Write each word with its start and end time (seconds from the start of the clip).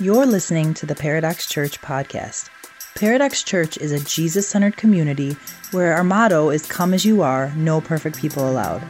You're 0.00 0.24
listening 0.24 0.72
to 0.74 0.86
the 0.86 0.94
Paradox 0.94 1.46
Church 1.46 1.80
podcast. 1.82 2.48
Paradox 2.94 3.42
Church 3.42 3.76
is 3.76 3.92
a 3.92 4.02
Jesus 4.02 4.48
centered 4.48 4.78
community 4.78 5.36
where 5.72 5.94
our 5.94 6.02
motto 6.02 6.48
is 6.48 6.64
Come 6.64 6.94
as 6.94 7.04
you 7.04 7.20
are, 7.20 7.52
no 7.54 7.82
perfect 7.82 8.16
people 8.16 8.48
allowed. 8.48 8.82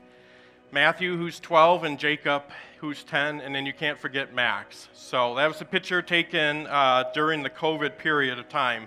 Matthew, 0.71 1.17
who's 1.17 1.41
12, 1.41 1.84
and 1.84 1.99
Jacob, 1.99 2.43
who's 2.81 3.03
10, 3.03 3.41
and 3.41 3.55
then 3.55 3.67
you 3.67 3.73
can't 3.73 3.98
forget 3.98 4.33
Max. 4.33 4.89
So 4.93 5.34
that 5.34 5.48
was 5.48 5.61
a 5.61 5.65
picture 5.65 6.01
taken 6.01 6.67
uh, 6.69 7.05
during 7.12 7.43
the 7.43 7.51
COVID 7.51 7.98
period 7.98 8.39
of 8.39 8.48
time. 8.48 8.87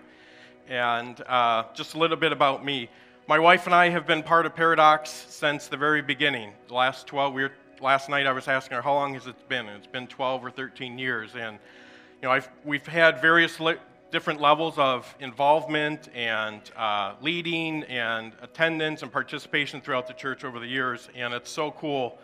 And 0.70 1.20
uh, 1.28 1.66
just 1.74 1.96
a 1.96 1.98
little 1.98 2.16
bit 2.16 2.32
about 2.32 2.64
me. 2.64 2.90
My 3.28 3.38
wife 3.38 3.66
and 3.66 3.76
I 3.76 3.90
have 3.90 4.08
been 4.08 4.24
part 4.24 4.46
of 4.46 4.56
Paradox 4.56 5.10
since 5.10 5.68
the 5.68 5.76
very 5.76 6.02
beginning. 6.02 6.54
The 6.70 6.74
last 6.74 7.06
12, 7.08 7.34
we 7.34 7.44
were, 7.44 7.52
last 7.82 8.08
night 8.10 8.28
I 8.28 8.32
was 8.32 8.48
asking 8.48 8.76
her, 8.76 8.82
how 8.82 8.94
long 8.94 9.14
has 9.16 9.28
it 9.28 9.50
been? 9.50 9.68
And 9.68 9.78
it's 9.78 9.88
been 9.88 10.08
12 10.08 10.46
or 10.46 10.52
13 10.52 10.98
years. 10.98 11.36
And, 11.36 11.60
you 12.22 12.28
know, 12.28 12.32
I've, 12.32 12.50
we've 12.64 12.88
had 12.88 13.22
various 13.22 13.60
li- 13.60 13.76
different 14.10 14.40
levels 14.40 14.78
of 14.78 15.14
involvement 15.20 16.08
and 16.16 16.62
uh, 16.78 17.16
leading 17.22 17.84
and 17.84 18.32
attendance 18.42 19.02
and 19.02 19.12
participation 19.12 19.82
throughout 19.82 20.08
the 20.08 20.14
church 20.14 20.46
over 20.46 20.60
the 20.60 20.68
years. 20.68 21.10
And 21.14 21.34
it's 21.34 21.52
so 21.52 21.72
cool 21.72 22.20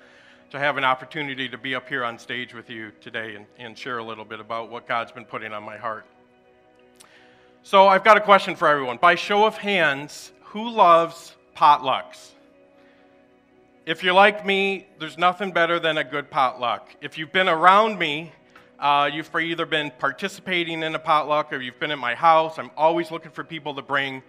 to 0.49 0.59
have 0.59 0.77
an 0.77 0.83
opportunity 0.83 1.49
to 1.49 1.57
be 1.57 1.75
up 1.75 1.89
here 1.89 2.03
on 2.03 2.17
stage 2.17 2.53
with 2.53 2.69
you 2.69 2.91
today 3.01 3.35
and, 3.35 3.45
and 3.57 3.77
share 3.77 3.97
a 3.97 4.03
little 4.03 4.23
bit 4.23 4.39
about 4.39 4.69
what 4.69 4.87
God's 4.87 5.11
been 5.11 5.25
putting 5.25 5.51
on 5.51 5.63
my 5.63 5.77
heart. 5.77 6.05
So, 7.63 7.87
I've 7.87 8.03
got 8.03 8.15
a 8.15 8.21
question 8.21 8.55
for 8.55 8.67
everyone. 8.67 8.97
By 8.97 9.15
show 9.15 9.45
of 9.45 9.57
hands, 9.57 10.31
who 10.41 10.69
loves 10.69 11.35
potlucks? 11.55 12.31
If 13.85 14.03
you're 14.03 14.13
like 14.13 14.45
me, 14.45 14.87
there's 14.99 15.17
nothing 15.17 15.51
better 15.51 15.79
than 15.79 15.97
a 15.97 16.03
good 16.03 16.29
potluck. 16.29 16.95
If 17.01 17.17
you've 17.17 17.33
been 17.33 17.49
around 17.49 17.99
me, 17.99 18.31
uh, 18.79 19.09
you've 19.11 19.33
either 19.35 19.65
been 19.65 19.91
participating 19.97 20.83
in 20.83 20.93
a 20.95 20.99
potluck 20.99 21.51
or 21.51 21.61
you've 21.61 21.79
been 21.79 21.91
at 21.91 21.97
my 21.97 22.13
house. 22.13 22.59
I'm 22.59 22.71
always 22.77 23.11
looking 23.11 23.31
for 23.31 23.43
people 23.43 23.73
to 23.75 23.81
bring, 23.81 24.21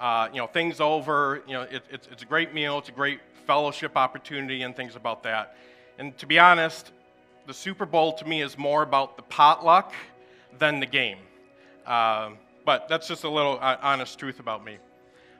uh, 0.00 0.28
you 0.32 0.38
know, 0.38 0.46
things 0.46 0.80
over. 0.80 1.42
You 1.46 1.54
know, 1.54 1.62
it, 1.62 1.82
it's, 1.90 2.08
it's 2.10 2.22
a 2.22 2.26
great 2.26 2.54
meal. 2.54 2.78
It's 2.78 2.88
a 2.88 2.92
great 2.92 3.20
fellowship 3.46 3.96
opportunity 3.96 4.62
and 4.62 4.74
things 4.74 4.96
about 4.96 5.22
that. 5.24 5.56
And 5.98 6.16
to 6.18 6.26
be 6.26 6.38
honest, 6.38 6.92
the 7.46 7.54
Super 7.54 7.86
Bowl 7.86 8.14
to 8.14 8.24
me 8.26 8.42
is 8.42 8.56
more 8.56 8.82
about 8.82 9.16
the 9.16 9.22
potluck 9.22 9.92
than 10.58 10.80
the 10.80 10.86
game. 10.86 11.18
Uh, 11.86 12.30
but 12.64 12.88
that's 12.88 13.08
just 13.08 13.24
a 13.24 13.28
little 13.28 13.58
uh, 13.60 13.76
honest 13.82 14.18
truth 14.18 14.40
about 14.40 14.64
me. 14.64 14.78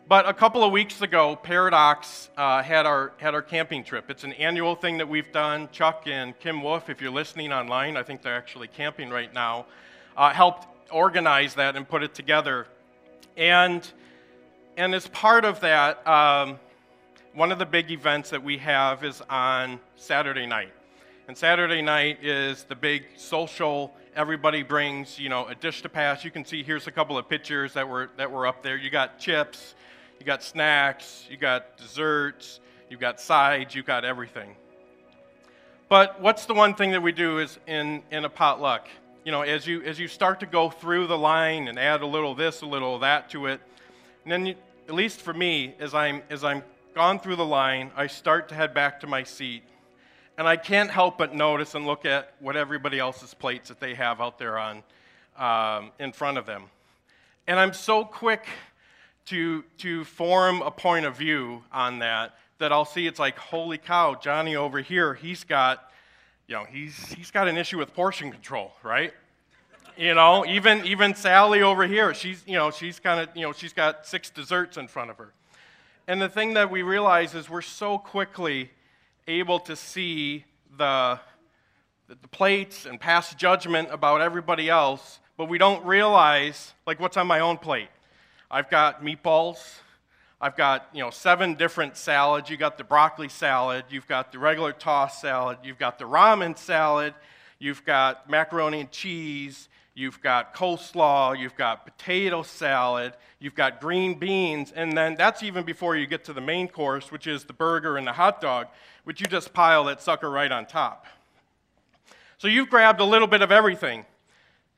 But 0.09 0.29
a 0.29 0.35
couple 0.35 0.65
of 0.65 0.73
weeks 0.73 1.03
ago, 1.03 1.37
Paradox 1.37 2.31
uh, 2.37 2.63
had, 2.65 2.85
our, 2.85 3.13
had 3.19 3.35
our 3.35 3.43
camping 3.43 3.85
trip. 3.85 4.11
It's 4.11 4.25
an 4.25 4.33
annual 4.33 4.75
thing 4.75 4.99
that 4.99 5.09
we've 5.09 5.31
done. 5.31 5.69
Chuck 5.71 6.03
and 6.07 6.37
Kim 6.41 6.63
Wolf, 6.65 6.91
if 6.91 7.01
you're 7.01 7.13
listening 7.13 7.53
online, 7.53 7.97
I 7.97 8.03
think 8.03 8.23
they're 8.23 8.35
actually 8.35 8.67
camping 8.67 9.11
right 9.11 9.33
now, 9.33 9.67
uh, 10.17 10.31
helped 10.31 10.67
organize 10.91 11.55
that 11.55 11.77
and 11.77 11.89
put 11.89 12.03
it 12.03 12.13
together. 12.13 12.67
And, 13.37 13.89
and 14.81 14.95
as 14.95 15.07
part 15.09 15.45
of 15.45 15.61
that, 15.61 16.07
um, 16.09 16.59
one 17.35 17.53
of 17.53 17.59
the 17.59 17.67
big 17.67 17.91
events 17.91 18.31
that 18.31 18.43
we 18.43 18.57
have 18.57 19.05
is 19.05 19.21
on 19.29 19.79
Saturday 19.97 20.47
night. 20.47 20.73
And 21.29 21.37
Saturday 21.37 21.83
night 21.83 22.25
is 22.25 22.63
the 22.63 22.75
big 22.75 23.05
social, 23.15 23.93
everybody 24.17 24.63
brings, 24.63 25.19
you 25.19 25.29
know, 25.29 25.45
a 25.49 25.55
dish 25.55 25.83
to 25.83 25.91
pass. 25.91 26.25
You 26.25 26.31
can 26.31 26.47
see 26.47 26.63
here's 26.63 26.87
a 26.87 26.91
couple 26.91 27.19
of 27.19 27.29
pictures 27.29 27.75
that 27.75 27.87
were, 27.87 28.09
that 28.17 28.33
were 28.33 28.47
up 28.47 28.63
there. 28.63 28.79
You 28.79 28.89
got 28.89 29.19
chips, 29.19 29.75
you 30.19 30.25
got 30.25 30.43
snacks, 30.43 31.27
you 31.31 31.37
got 31.37 31.77
desserts, 31.77 32.61
you 32.89 32.97
got 32.97 33.21
sides, 33.21 33.75
you 33.75 33.83
got 33.83 34.07
everything. 34.07 34.57
But 35.91 36.23
what's 36.23 36.47
the 36.47 36.55
one 36.55 36.75
thing 36.75 36.93
that 36.93 37.03
we 37.03 37.13
do 37.13 37.39
is 37.39 37.59
in, 37.67 38.03
in 38.11 38.25
a 38.25 38.31
potluck? 38.31 38.89
You 39.27 39.33
know, 39.33 39.43
as 39.43 39.67
you, 39.67 39.83
as 39.83 39.99
you 39.99 40.09
start 40.09 40.41
to 40.41 40.47
go 40.47 40.71
through 40.71 41.07
the 41.07 41.19
line 41.19 41.69
and 41.69 41.79
add 41.79 42.01
a 42.01 42.07
little 42.07 42.35
this, 42.35 42.63
a 42.63 42.67
little 42.67 42.99
that 43.01 43.29
to 43.33 43.45
it, 43.45 43.61
and 44.25 44.33
then 44.33 44.47
you, 44.47 44.55
at 44.91 44.97
least 44.97 45.21
for 45.21 45.33
me, 45.33 45.73
as 45.79 45.95
I'm, 45.95 46.21
as 46.31 46.43
I'm 46.43 46.65
gone 46.97 47.21
through 47.21 47.37
the 47.37 47.47
line, 47.47 47.93
I 47.97 48.09
start 48.09 48.49
to 48.49 48.57
head 48.57 48.75
back 48.75 48.99
to 49.03 49.07
my 49.07 49.23
seat. 49.23 49.63
And 50.37 50.49
I 50.49 50.57
can't 50.57 50.91
help 50.91 51.17
but 51.17 51.33
notice 51.33 51.77
and 51.77 51.87
look 51.87 52.05
at 52.05 52.35
what 52.41 52.57
everybody 52.57 52.99
else's 52.99 53.33
plates 53.33 53.69
that 53.69 53.79
they 53.79 53.95
have 53.95 54.21
out 54.21 54.37
there 54.37 54.59
on, 54.59 54.83
um, 55.39 55.93
in 56.01 56.11
front 56.11 56.39
of 56.39 56.47
them. 56.47 56.65
And 57.47 57.61
I'm 57.61 57.73
so 57.73 58.05
quick 58.05 58.49
to, 59.27 59.63
to 59.79 60.03
form 60.03 60.61
a 60.61 60.73
point 60.73 61.07
of 61.07 61.17
view 61.17 61.63
on 61.71 62.01
that 62.01 62.35
that 62.59 62.73
I'll 62.73 62.85
see 62.85 63.07
it's 63.07 63.21
like, 63.21 63.39
holy 63.39 63.79
cow, 63.79 64.17
Johnny 64.17 64.57
over 64.57 64.81
here, 64.81 65.15
he's 65.15 65.45
got, 65.45 65.89
you 66.49 66.57
know, 66.57 66.65
he's, 66.65 67.13
he's 67.13 67.31
got 67.31 67.47
an 67.47 67.57
issue 67.57 67.79
with 67.79 67.95
portion 67.95 68.33
control, 68.33 68.73
right? 68.83 69.15
You 70.01 70.15
know, 70.15 70.47
even, 70.47 70.87
even 70.87 71.15
Sally 71.15 71.61
over 71.61 71.87
here, 71.87 72.15
she's, 72.15 72.43
you 72.47 72.55
know, 72.55 72.71
she's 72.71 72.99
kind 72.99 73.21
of, 73.21 73.37
you 73.37 73.43
know, 73.43 73.53
she's 73.53 73.75
got 73.75 74.07
six 74.07 74.31
desserts 74.31 74.79
in 74.79 74.89
front 74.89 75.11
of 75.11 75.19
her. 75.19 75.35
And 76.09 76.23
the 76.23 76.29
thing 76.31 76.55
that 76.55 76.71
we 76.71 76.81
realize 76.81 77.35
is 77.35 77.51
we're 77.51 77.61
so 77.61 77.99
quickly 77.99 78.71
able 79.29 79.61
to 79.61 79.77
see 79.77 80.47
the, 80.79 81.21
the 82.09 82.17
plates 82.29 82.87
and 82.87 82.99
pass 82.99 83.35
judgment 83.35 83.91
about 83.93 84.23
everybody 84.23 84.71
else, 84.71 85.21
but 85.37 85.51
we 85.51 85.59
don't 85.59 85.85
realize, 85.85 86.73
like, 86.87 86.99
what's 86.99 87.19
on 87.19 87.27
my 87.27 87.41
own 87.41 87.59
plate. 87.59 87.91
I've 88.51 88.71
got 88.71 89.05
meatballs. 89.05 89.59
I've 90.41 90.57
got, 90.57 90.89
you 90.95 91.03
know, 91.03 91.11
seven 91.11 91.57
different 91.57 91.99
salads. 91.99 92.49
You 92.49 92.57
got 92.57 92.79
the 92.79 92.85
broccoli 92.85 93.29
salad. 93.29 93.85
You've 93.91 94.09
got 94.09 94.33
the 94.33 94.39
regular 94.39 94.73
tossed 94.73 95.21
salad. 95.21 95.59
You've 95.63 95.79
got 95.79 95.99
the 95.99 96.07
ramen 96.07 96.57
salad. 96.57 97.13
You've 97.59 97.85
got 97.85 98.31
macaroni 98.31 98.81
and 98.81 98.91
cheese. 98.91 99.69
You've 99.95 100.21
got 100.23 100.55
coleslaw, 100.55 101.39
you've 101.39 101.57
got 101.57 101.85
potato 101.85 102.43
salad, 102.43 103.15
you've 103.41 103.55
got 103.55 103.81
green 103.81 104.19
beans, 104.19 104.73
and 104.75 104.97
then 104.97 105.17
that's 105.17 105.43
even 105.43 105.65
before 105.65 105.97
you 105.97 106.07
get 106.07 106.25
to 106.25 106.33
the 106.33 106.41
main 106.41 106.69
course, 106.69 107.11
which 107.11 107.27
is 107.27 107.45
the 107.45 107.53
burger 107.53 107.97
and 107.97 108.07
the 108.07 108.13
hot 108.13 108.41
dog, 108.41 108.69
which 109.05 109.21
you 109.21 109.27
just 109.27 109.53
pile 109.53 109.85
that 109.85 110.01
sucker 110.01 110.31
right 110.31 110.51
on 110.53 110.65
top. 110.65 111.07
So 112.39 112.49
you've 112.49 112.71
grabbed 112.71 113.01
a 113.01 113.05
little 113.05 113.27
bit 113.27 113.43
of 113.43 113.51
everything. 113.51 114.07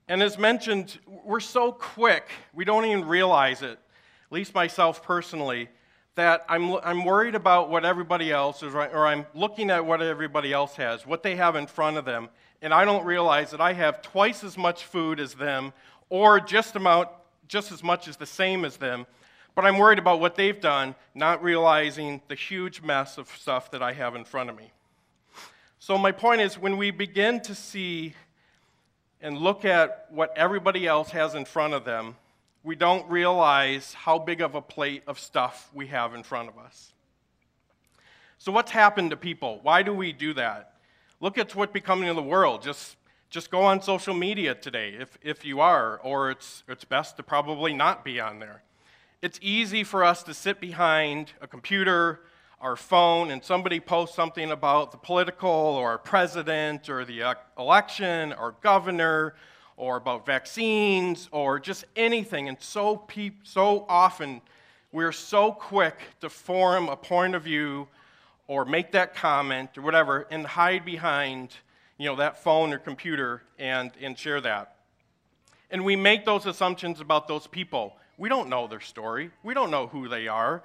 And 0.08 0.22
as 0.22 0.38
mentioned, 0.38 0.98
we're 1.06 1.40
so 1.40 1.72
quick, 1.72 2.28
we 2.52 2.64
don't 2.64 2.84
even 2.86 3.06
realize 3.06 3.62
it, 3.62 3.78
at 3.78 4.32
least 4.32 4.54
myself 4.54 5.02
personally, 5.02 5.68
that 6.14 6.44
I'm, 6.48 6.74
I'm 6.76 7.04
worried 7.04 7.34
about 7.34 7.70
what 7.70 7.84
everybody 7.84 8.30
else 8.30 8.62
is, 8.62 8.74
or 8.74 9.06
I'm 9.06 9.26
looking 9.34 9.70
at 9.70 9.84
what 9.84 10.02
everybody 10.02 10.52
else 10.52 10.76
has, 10.76 11.06
what 11.06 11.22
they 11.22 11.36
have 11.36 11.56
in 11.56 11.66
front 11.66 11.96
of 11.96 12.04
them, 12.04 12.28
and 12.60 12.74
I 12.74 12.84
don't 12.84 13.04
realize 13.04 13.50
that 13.50 13.60
I 13.60 13.72
have 13.72 14.02
twice 14.02 14.44
as 14.44 14.58
much 14.58 14.84
food 14.84 15.18
as 15.18 15.34
them, 15.34 15.72
or 16.10 16.38
just, 16.38 16.76
amount, 16.76 17.08
just 17.48 17.72
as 17.72 17.82
much 17.82 18.08
as 18.08 18.16
the 18.16 18.26
same 18.26 18.64
as 18.64 18.76
them, 18.76 19.06
but 19.54 19.64
I'm 19.64 19.78
worried 19.78 19.98
about 19.98 20.20
what 20.20 20.36
they've 20.36 20.60
done, 20.60 20.94
not 21.14 21.42
realizing 21.42 22.22
the 22.28 22.34
huge 22.34 22.82
mess 22.82 23.18
of 23.18 23.28
stuff 23.28 23.70
that 23.70 23.82
I 23.82 23.92
have 23.92 24.14
in 24.14 24.24
front 24.24 24.50
of 24.50 24.56
me. 24.56 24.72
So, 25.78 25.98
my 25.98 26.12
point 26.12 26.40
is 26.40 26.58
when 26.58 26.76
we 26.76 26.90
begin 26.90 27.40
to 27.40 27.54
see 27.54 28.14
and 29.20 29.38
look 29.38 29.64
at 29.64 30.06
what 30.10 30.32
everybody 30.36 30.86
else 30.86 31.10
has 31.10 31.34
in 31.34 31.44
front 31.44 31.74
of 31.74 31.84
them, 31.84 32.16
we 32.64 32.76
don't 32.76 33.08
realize 33.10 33.92
how 33.94 34.18
big 34.18 34.40
of 34.40 34.54
a 34.54 34.62
plate 34.62 35.02
of 35.06 35.18
stuff 35.18 35.70
we 35.74 35.88
have 35.88 36.14
in 36.14 36.22
front 36.22 36.48
of 36.48 36.58
us. 36.58 36.92
So, 38.38 38.52
what's 38.52 38.70
happened 38.70 39.10
to 39.10 39.16
people? 39.16 39.60
Why 39.62 39.82
do 39.82 39.92
we 39.92 40.12
do 40.12 40.34
that? 40.34 40.74
Look 41.20 41.38
at 41.38 41.54
what's 41.54 41.72
becoming 41.72 42.08
of 42.08 42.16
the 42.16 42.22
world. 42.22 42.62
Just, 42.62 42.96
just 43.30 43.50
go 43.50 43.62
on 43.62 43.80
social 43.80 44.14
media 44.14 44.54
today 44.54 44.96
if, 44.98 45.18
if 45.22 45.44
you 45.44 45.60
are, 45.60 45.98
or 45.98 46.30
it's, 46.30 46.64
it's 46.68 46.84
best 46.84 47.16
to 47.16 47.22
probably 47.22 47.72
not 47.72 48.04
be 48.04 48.20
on 48.20 48.40
there. 48.40 48.62
It's 49.22 49.38
easy 49.40 49.84
for 49.84 50.02
us 50.02 50.24
to 50.24 50.34
sit 50.34 50.60
behind 50.60 51.32
a 51.40 51.46
computer, 51.46 52.22
our 52.60 52.74
phone, 52.74 53.30
and 53.30 53.44
somebody 53.44 53.78
posts 53.78 54.16
something 54.16 54.50
about 54.50 54.90
the 54.90 54.98
political 54.98 55.48
or 55.48 55.90
our 55.90 55.98
president 55.98 56.88
or 56.88 57.04
the 57.04 57.36
election 57.56 58.32
or 58.32 58.56
governor 58.60 59.34
or 59.76 59.96
about 59.96 60.26
vaccines 60.26 61.28
or 61.32 61.58
just 61.58 61.84
anything. 61.96 62.48
And 62.48 62.56
so, 62.60 62.96
pe- 62.96 63.32
so 63.42 63.86
often 63.88 64.40
we're 64.92 65.12
so 65.12 65.52
quick 65.52 65.98
to 66.20 66.28
form 66.28 66.88
a 66.88 66.96
point 66.96 67.34
of 67.34 67.42
view 67.42 67.88
or 68.46 68.64
make 68.64 68.92
that 68.92 69.14
comment 69.14 69.78
or 69.78 69.82
whatever 69.82 70.26
and 70.30 70.46
hide 70.46 70.84
behind 70.84 71.56
you 71.98 72.06
know, 72.06 72.16
that 72.16 72.42
phone 72.42 72.72
or 72.72 72.78
computer 72.78 73.42
and, 73.58 73.92
and 74.00 74.18
share 74.18 74.40
that. 74.40 74.76
And 75.70 75.84
we 75.84 75.96
make 75.96 76.24
those 76.24 76.46
assumptions 76.46 77.00
about 77.00 77.28
those 77.28 77.46
people. 77.46 77.96
We 78.18 78.28
don't 78.28 78.48
know 78.48 78.66
their 78.66 78.80
story, 78.80 79.30
we 79.42 79.54
don't 79.54 79.70
know 79.70 79.86
who 79.86 80.08
they 80.08 80.28
are, 80.28 80.62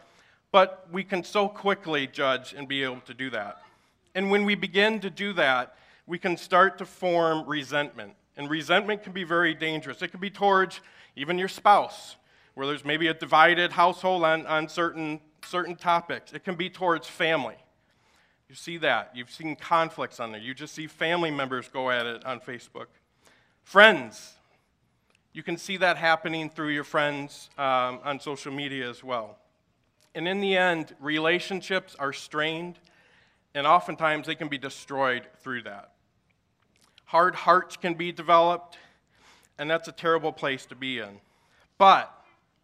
but 0.52 0.88
we 0.92 1.04
can 1.04 1.24
so 1.24 1.48
quickly 1.48 2.08
judge 2.08 2.54
and 2.54 2.68
be 2.68 2.84
able 2.84 3.02
to 3.02 3.14
do 3.14 3.30
that. 3.30 3.62
And 4.16 4.32
when 4.32 4.46
we 4.46 4.56
begin 4.56 5.00
to 5.02 5.10
do 5.10 5.32
that, 5.34 5.76
we 6.08 6.18
can 6.18 6.38
start 6.38 6.78
to 6.80 6.86
form 6.86 7.48
resentment. 7.48 8.14
And 8.38 8.50
resentment 8.50 9.04
can 9.04 9.14
be 9.14 9.24
very 9.24 9.54
dangerous. 9.54 10.02
It 10.02 10.10
can 10.10 10.20
be 10.20 10.30
towards 10.30 10.80
even 11.16 11.40
your 11.40 11.48
spouse, 11.48 12.16
where 12.54 12.68
there's 12.68 12.86
maybe 12.86 13.08
a 13.08 13.14
divided 13.14 13.72
household 13.72 14.24
on, 14.24 14.46
on 14.46 14.70
certain, 14.70 15.20
certain 15.44 15.76
topics. 15.76 16.32
It 16.32 16.44
can 16.44 16.56
be 16.56 16.70
towards 16.70 17.08
family. 17.08 17.56
You 18.48 18.56
see 18.56 18.78
that. 18.78 19.12
You've 19.14 19.32
seen 19.32 19.56
conflicts 19.56 20.20
on 20.20 20.32
there. 20.32 20.40
You 20.40 20.54
just 20.54 20.74
see 20.74 20.88
family 20.88 21.32
members 21.32 21.68
go 21.68 21.90
at 21.90 22.06
it 22.06 22.24
on 22.26 22.40
Facebook. 22.40 22.86
Friends. 23.64 24.36
You 25.34 25.44
can 25.44 25.58
see 25.58 25.78
that 25.78 25.98
happening 25.98 26.50
through 26.50 26.70
your 26.70 26.84
friends 26.84 27.50
um, 27.58 28.00
on 28.04 28.20
social 28.20 28.54
media 28.54 28.90
as 28.90 29.04
well. 29.04 29.38
And 30.16 30.28
in 30.28 30.40
the 30.40 30.56
end, 30.56 30.96
relationships 31.00 31.96
are 32.00 32.14
strained, 32.14 32.80
and 33.54 33.68
oftentimes 33.68 34.28
they 34.28 34.36
can 34.36 34.48
be 34.48 34.58
destroyed 34.58 35.28
through 35.42 35.64
that. 35.64 35.92
Hard 37.08 37.36
hearts 37.36 37.78
can 37.78 37.94
be 37.94 38.12
developed, 38.12 38.78
and 39.58 39.72
that's 39.72 39.88
a 39.88 39.94
terrible 39.94 40.34
place 40.34 40.66
to 40.66 40.76
be 40.76 41.00
in. 41.00 41.22
But, 41.78 42.14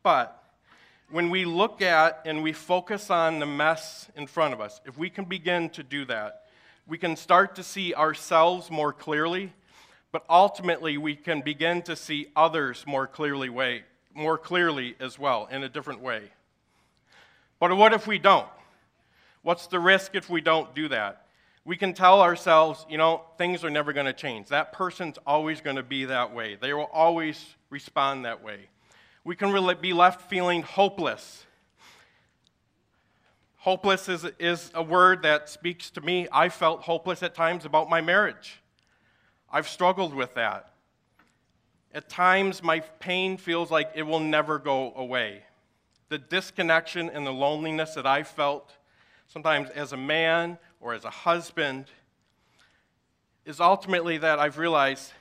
but, 0.03 0.43
when 1.09 1.29
we 1.29 1.45
look 1.45 1.81
at 1.81 2.21
and 2.25 2.43
we 2.43 2.51
focus 2.51 3.09
on 3.09 3.39
the 3.39 3.45
mess 3.45 4.09
in 4.17 4.27
front 4.27 4.53
of 4.53 4.59
us, 4.59 4.81
if 4.85 4.97
we 4.97 5.09
can 5.09 5.23
begin 5.23 5.69
to 5.69 5.81
do 5.81 6.03
that, 6.05 6.43
we 6.85 6.97
can 6.97 7.15
start 7.15 7.55
to 7.55 7.63
see 7.63 7.93
ourselves 7.93 8.69
more 8.69 8.91
clearly, 8.91 9.53
but 10.11 10.25
ultimately 10.29 10.97
we 10.97 11.15
can 11.15 11.39
begin 11.39 11.81
to 11.83 11.95
see 11.95 12.27
others 12.35 12.83
more 12.85 13.07
clearly 13.07 13.47
way, 13.47 13.83
more 14.13 14.37
clearly 14.37 14.97
as 14.99 15.17
well 15.17 15.47
in 15.51 15.63
a 15.63 15.69
different 15.69 16.01
way. 16.01 16.21
But 17.61 17.77
what 17.77 17.93
if 17.93 18.07
we 18.07 18.19
don't? 18.19 18.49
What's 19.41 19.67
the 19.67 19.79
risk 19.79 20.15
if 20.15 20.29
we 20.29 20.41
don't 20.41 20.75
do 20.75 20.89
that? 20.89 21.22
We 21.65 21.77
can 21.77 21.93
tell 21.93 22.21
ourselves, 22.21 22.85
you 22.89 22.97
know, 22.97 23.21
things 23.37 23.63
are 23.63 23.69
never 23.69 23.93
going 23.93 24.05
to 24.05 24.13
change. 24.13 24.49
That 24.49 24.73
person's 24.73 25.17
always 25.25 25.61
going 25.61 25.77
to 25.77 25.83
be 25.83 26.05
that 26.05 26.33
way. 26.33 26.55
They 26.59 26.73
will 26.73 26.89
always 26.91 27.55
respond 27.69 28.25
that 28.25 28.43
way. 28.43 28.69
We 29.23 29.35
can 29.35 29.51
really 29.51 29.75
be 29.75 29.93
left 29.93 30.29
feeling 30.29 30.63
hopeless. 30.63 31.45
Hopeless 33.57 34.09
is, 34.09 34.25
is 34.39 34.71
a 34.73 34.83
word 34.83 35.23
that 35.23 35.47
speaks 35.47 35.89
to 35.91 36.01
me. 36.01 36.27
I 36.33 36.49
felt 36.49 36.81
hopeless 36.81 37.23
at 37.23 37.33
times 37.33 37.63
about 37.63 37.89
my 37.89 38.01
marriage. 38.01 38.61
I've 39.49 39.69
struggled 39.69 40.13
with 40.13 40.33
that. 40.33 40.73
At 41.93 42.09
times, 42.09 42.61
my 42.61 42.81
pain 42.81 43.37
feels 43.37 43.71
like 43.71 43.91
it 43.95 44.03
will 44.03 44.19
never 44.19 44.59
go 44.59 44.93
away. 44.95 45.43
The 46.09 46.17
disconnection 46.17 47.09
and 47.09 47.25
the 47.25 47.31
loneliness 47.31 47.93
that 47.93 48.05
I 48.05 48.23
felt, 48.23 48.75
sometimes 49.27 49.69
as 49.69 49.93
a 49.93 49.97
man 49.97 50.57
or 50.83 50.93
as 50.93 51.05
a 51.05 51.09
husband 51.09 51.85
is 53.45 53.59
ultimately 53.61 54.17
that 54.17 54.37
I've 54.37 54.57
realized 54.57 55.13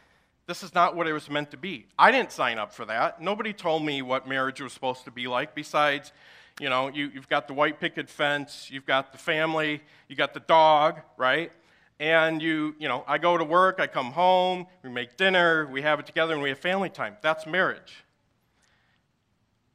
this 0.46 0.64
is 0.64 0.74
not 0.74 0.96
what 0.96 1.06
it 1.06 1.12
was 1.12 1.30
meant 1.30 1.52
to 1.52 1.56
be. 1.56 1.86
I 1.96 2.10
didn't 2.10 2.32
sign 2.32 2.58
up 2.58 2.74
for 2.74 2.84
that. 2.86 3.22
Nobody 3.22 3.52
told 3.52 3.84
me 3.84 4.02
what 4.02 4.28
marriage 4.28 4.60
was 4.60 4.72
supposed 4.72 5.04
to 5.04 5.12
be 5.12 5.28
like 5.28 5.54
besides, 5.54 6.12
you 6.60 6.68
know, 6.68 6.88
you, 6.88 7.10
have 7.10 7.28
got 7.28 7.46
the 7.46 7.54
white 7.54 7.78
picket 7.78 8.10
fence, 8.10 8.68
you've 8.70 8.86
got 8.86 9.12
the 9.12 9.18
family, 9.18 9.80
you 10.08 10.16
got 10.16 10.34
the 10.34 10.40
dog, 10.40 11.00
right? 11.16 11.52
And 12.00 12.42
you, 12.42 12.74
you 12.80 12.88
know, 12.88 13.04
I 13.06 13.18
go 13.18 13.38
to 13.38 13.44
work, 13.44 13.78
I 13.78 13.86
come 13.86 14.10
home, 14.10 14.66
we 14.82 14.90
make 14.90 15.16
dinner, 15.16 15.68
we 15.70 15.82
have 15.82 16.00
it 16.00 16.06
together, 16.06 16.34
and 16.34 16.42
we 16.42 16.48
have 16.48 16.58
family 16.58 16.90
time. 16.90 17.16
That's 17.22 17.46
marriage. 17.46 18.02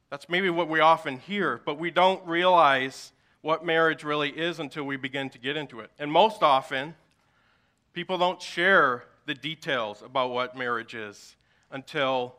That's 0.10 0.28
maybe 0.28 0.50
what 0.50 0.68
we 0.68 0.82
often 0.82 1.20
hear, 1.20 1.62
but 1.66 1.80
we 1.80 1.92
don't 1.92 2.26
realize 2.28 3.14
what 3.48 3.64
marriage 3.64 4.04
really 4.04 4.28
is 4.28 4.60
until 4.60 4.84
we 4.84 4.98
begin 4.98 5.30
to 5.30 5.40
get 5.40 5.56
into 5.56 5.80
it. 5.80 5.90
And 5.98 6.12
most 6.12 6.44
often, 6.44 6.96
people 7.94 8.18
don't 8.18 8.42
share 8.42 9.06
the 9.26 9.34
details 9.34 10.02
about 10.02 10.32
what 10.32 10.58
marriage 10.58 10.94
is 10.94 11.38
until 11.72 12.36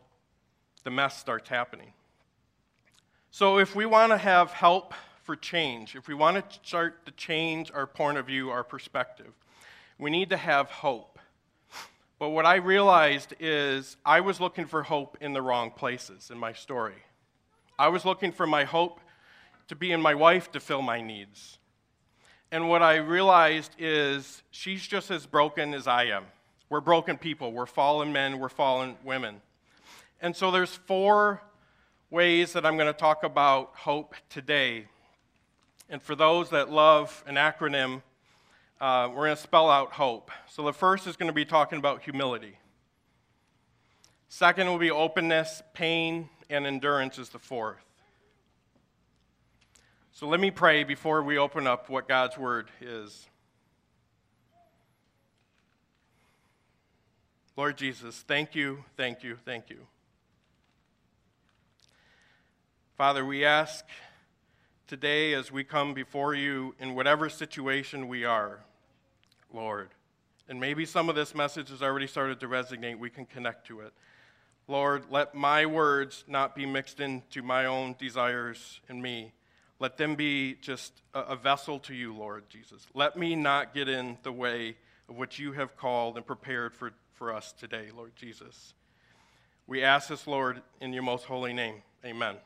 the 0.84 0.90
mess 0.90 1.16
starts 1.16 1.48
happening. 1.48 1.94
So, 3.30 3.56
if 3.56 3.74
we 3.74 3.86
want 3.86 4.12
to 4.12 4.18
have 4.18 4.52
help 4.52 4.92
for 5.22 5.34
change, 5.34 5.96
if 5.96 6.08
we 6.08 6.14
want 6.14 6.36
to 6.36 6.58
start 6.62 7.06
to 7.06 7.12
change 7.12 7.72
our 7.72 7.86
point 7.86 8.18
of 8.18 8.26
view, 8.26 8.50
our 8.50 8.62
perspective, 8.62 9.32
we 9.98 10.10
need 10.10 10.28
to 10.28 10.36
have 10.36 10.70
hope. 10.70 11.18
But 12.18 12.30
what 12.30 12.44
I 12.44 12.56
realized 12.56 13.32
is 13.40 13.96
I 14.04 14.20
was 14.20 14.42
looking 14.42 14.66
for 14.66 14.82
hope 14.82 15.16
in 15.22 15.32
the 15.32 15.40
wrong 15.40 15.70
places 15.70 16.30
in 16.30 16.36
my 16.36 16.52
story. 16.52 17.02
I 17.78 17.88
was 17.88 18.04
looking 18.04 18.30
for 18.30 18.46
my 18.46 18.64
hope 18.64 19.00
to 19.68 19.76
be 19.76 19.92
in 19.92 20.00
my 20.00 20.14
wife 20.14 20.50
to 20.52 20.60
fill 20.60 20.82
my 20.82 21.00
needs. 21.00 21.58
And 22.50 22.68
what 22.68 22.82
I 22.82 22.96
realized 22.96 23.72
is 23.78 24.42
she's 24.50 24.86
just 24.86 25.10
as 25.10 25.26
broken 25.26 25.74
as 25.74 25.86
I 25.86 26.04
am. 26.04 26.24
We're 26.70 26.80
broken 26.80 27.18
people. 27.18 27.52
We're 27.52 27.66
fallen 27.66 28.12
men. 28.12 28.38
We're 28.38 28.48
fallen 28.48 28.96
women. 29.04 29.40
And 30.20 30.34
so 30.34 30.50
there's 30.50 30.74
four 30.74 31.42
ways 32.10 32.54
that 32.54 32.64
I'm 32.64 32.76
going 32.76 32.92
to 32.92 32.98
talk 32.98 33.22
about 33.22 33.72
hope 33.74 34.14
today. 34.30 34.86
And 35.90 36.02
for 36.02 36.14
those 36.14 36.50
that 36.50 36.70
love 36.70 37.22
an 37.26 37.36
acronym, 37.36 38.02
uh, 38.80 39.08
we're 39.10 39.26
going 39.26 39.36
to 39.36 39.42
spell 39.42 39.70
out 39.70 39.92
hope. 39.92 40.30
So 40.48 40.62
the 40.62 40.72
first 40.72 41.06
is 41.06 41.16
going 41.16 41.28
to 41.28 41.34
be 41.34 41.44
talking 41.44 41.78
about 41.78 42.02
humility. 42.02 42.58
Second 44.28 44.68
will 44.68 44.78
be 44.78 44.90
openness, 44.90 45.62
pain, 45.74 46.28
and 46.50 46.66
endurance 46.66 47.18
is 47.18 47.28
the 47.30 47.38
fourth. 47.38 47.87
So 50.18 50.26
let 50.26 50.40
me 50.40 50.50
pray 50.50 50.82
before 50.82 51.22
we 51.22 51.38
open 51.38 51.68
up 51.68 51.88
what 51.88 52.08
God's 52.08 52.36
Word 52.36 52.72
is. 52.80 53.28
Lord 57.56 57.76
Jesus, 57.76 58.24
thank 58.26 58.52
you, 58.56 58.84
thank 58.96 59.22
you, 59.22 59.36
thank 59.44 59.70
you. 59.70 59.86
Father, 62.96 63.24
we 63.24 63.44
ask 63.44 63.84
today 64.88 65.34
as 65.34 65.52
we 65.52 65.62
come 65.62 65.94
before 65.94 66.34
you 66.34 66.74
in 66.80 66.96
whatever 66.96 67.28
situation 67.28 68.08
we 68.08 68.24
are, 68.24 68.58
Lord, 69.54 69.90
and 70.48 70.58
maybe 70.58 70.84
some 70.84 71.08
of 71.08 71.14
this 71.14 71.32
message 71.32 71.70
has 71.70 71.80
already 71.80 72.08
started 72.08 72.40
to 72.40 72.48
resonate, 72.48 72.98
we 72.98 73.08
can 73.08 73.24
connect 73.24 73.68
to 73.68 73.82
it. 73.82 73.92
Lord, 74.66 75.04
let 75.12 75.36
my 75.36 75.64
words 75.64 76.24
not 76.26 76.56
be 76.56 76.66
mixed 76.66 76.98
into 76.98 77.40
my 77.40 77.66
own 77.66 77.94
desires 78.00 78.80
in 78.88 79.00
me 79.00 79.32
let 79.80 79.96
them 79.96 80.16
be 80.16 80.54
just 80.54 80.92
a, 81.14 81.36
vessel 81.36 81.78
to 81.80 81.94
you, 81.94 82.14
Lord 82.14 82.44
Jesus. 82.48 82.86
Let 82.94 83.16
me 83.16 83.36
not 83.36 83.74
get 83.74 83.88
in 83.88 84.18
the 84.24 84.32
way 84.32 84.76
of 85.08 85.16
what 85.16 85.38
you 85.38 85.52
have 85.52 85.76
called 85.76 86.16
and 86.16 86.26
prepared 86.26 86.74
for, 86.74 86.92
for 87.14 87.32
us 87.32 87.52
today, 87.52 87.88
Lord 87.96 88.16
Jesus. 88.16 88.74
We 89.68 89.82
ask 89.82 90.08
this, 90.08 90.26
Lord, 90.26 90.62
in 90.80 90.92
your 90.92 91.04
most 91.04 91.24
holy 91.24 91.52
name. 91.52 91.82
Amen. 92.04 92.36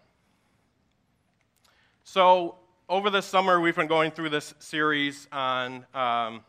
So, 2.05 2.57
over 2.89 3.09
the 3.09 3.23
summer, 3.23 3.61
we've 3.61 3.77
been 3.77 3.87
going 3.87 4.11
through 4.11 4.31
this 4.31 4.53
series 4.59 5.27
on 5.33 5.87
um, 5.95 6.43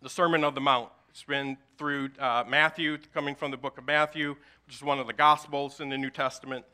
the 0.00 0.08
Sermon 0.08 0.44
of 0.44 0.54
the 0.54 0.60
Mount. 0.60 0.88
It's 1.10 1.24
been 1.24 1.58
through 1.76 2.10
uh, 2.18 2.44
Matthew, 2.48 2.96
coming 3.12 3.34
from 3.34 3.50
the 3.50 3.56
book 3.58 3.76
of 3.76 3.86
Matthew, 3.86 4.36
which 4.66 4.76
is 4.76 4.82
one 4.82 4.98
of 4.98 5.06
the 5.06 5.12
Gospels 5.12 5.80
in 5.80 5.90
the 5.90 5.98
New 5.98 6.10
Testament 6.10 6.64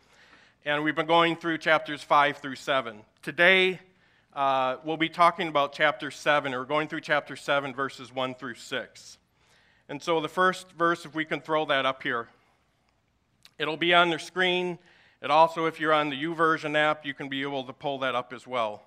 and 0.64 0.84
we've 0.84 0.94
been 0.94 1.06
going 1.06 1.34
through 1.34 1.58
chapters 1.58 2.02
5 2.02 2.36
through 2.36 2.54
7. 2.54 3.00
Today, 3.20 3.80
uh, 4.32 4.76
we'll 4.84 4.96
be 4.96 5.08
talking 5.08 5.48
about 5.48 5.72
chapter 5.72 6.10
7, 6.10 6.54
or 6.54 6.64
going 6.64 6.86
through 6.86 7.00
chapter 7.00 7.34
7, 7.34 7.74
verses 7.74 8.14
1 8.14 8.34
through 8.36 8.54
6. 8.54 9.18
And 9.88 10.00
so, 10.00 10.20
the 10.20 10.28
first 10.28 10.70
verse, 10.72 11.04
if 11.04 11.16
we 11.16 11.24
can 11.24 11.40
throw 11.40 11.64
that 11.66 11.84
up 11.84 12.04
here, 12.04 12.28
it'll 13.58 13.76
be 13.76 13.92
on 13.92 14.10
the 14.10 14.18
screen, 14.18 14.78
It 15.20 15.30
also, 15.30 15.66
if 15.66 15.80
you're 15.80 15.92
on 15.92 16.10
the 16.10 16.22
YouVersion 16.22 16.76
app, 16.76 17.04
you 17.04 17.14
can 17.14 17.28
be 17.28 17.42
able 17.42 17.64
to 17.64 17.72
pull 17.72 17.98
that 17.98 18.14
up 18.14 18.32
as 18.32 18.46
well. 18.46 18.84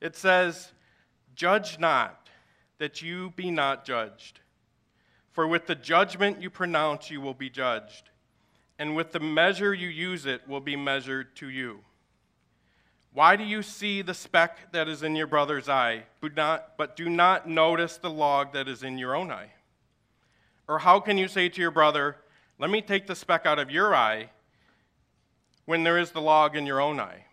It 0.00 0.14
says, 0.16 0.72
Judge 1.34 1.78
not, 1.80 2.28
that 2.78 3.02
you 3.02 3.32
be 3.34 3.50
not 3.50 3.84
judged. 3.84 4.40
For 5.32 5.48
with 5.48 5.66
the 5.66 5.74
judgment 5.74 6.40
you 6.40 6.50
pronounce, 6.50 7.10
you 7.10 7.20
will 7.20 7.34
be 7.34 7.50
judged, 7.50 8.10
and 8.78 8.96
with 8.96 9.12
the 9.12 9.20
measure 9.20 9.72
you 9.72 9.88
use 9.88 10.26
it 10.26 10.48
will 10.48 10.60
be 10.60 10.76
measured 10.76 11.34
to 11.36 11.48
you. 11.48 11.80
Why 13.12 13.36
do 13.36 13.44
you 13.44 13.62
see 13.62 14.02
the 14.02 14.14
speck 14.14 14.72
that 14.72 14.88
is 14.88 15.04
in 15.04 15.14
your 15.14 15.28
brother's 15.28 15.68
eye, 15.68 16.04
but, 16.20 16.34
not, 16.34 16.76
but 16.76 16.96
do 16.96 17.08
not 17.08 17.48
notice 17.48 17.96
the 17.96 18.10
log 18.10 18.52
that 18.54 18.66
is 18.66 18.82
in 18.82 18.98
your 18.98 19.14
own 19.14 19.30
eye? 19.30 19.52
Or 20.66 20.80
how 20.80 20.98
can 20.98 21.16
you 21.16 21.28
say 21.28 21.48
to 21.48 21.60
your 21.60 21.70
brother, 21.70 22.16
Let 22.58 22.70
me 22.70 22.82
take 22.82 23.06
the 23.06 23.14
speck 23.14 23.46
out 23.46 23.60
of 23.60 23.70
your 23.70 23.94
eye, 23.94 24.30
when 25.64 25.84
there 25.84 25.98
is 25.98 26.10
the 26.10 26.20
log 26.20 26.56
in 26.56 26.66
your 26.66 26.80
own 26.80 26.98
eye? 26.98 27.26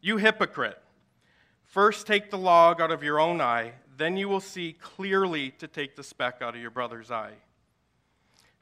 You 0.00 0.16
hypocrite! 0.16 0.80
First 1.62 2.06
take 2.06 2.30
the 2.30 2.38
log 2.38 2.80
out 2.80 2.90
of 2.90 3.02
your 3.02 3.20
own 3.20 3.40
eye, 3.40 3.74
then 3.96 4.16
you 4.16 4.28
will 4.28 4.40
see 4.40 4.72
clearly 4.72 5.50
to 5.52 5.68
take 5.68 5.94
the 5.94 6.02
speck 6.02 6.38
out 6.40 6.54
of 6.54 6.60
your 6.60 6.70
brother's 6.70 7.10
eye. 7.10 7.34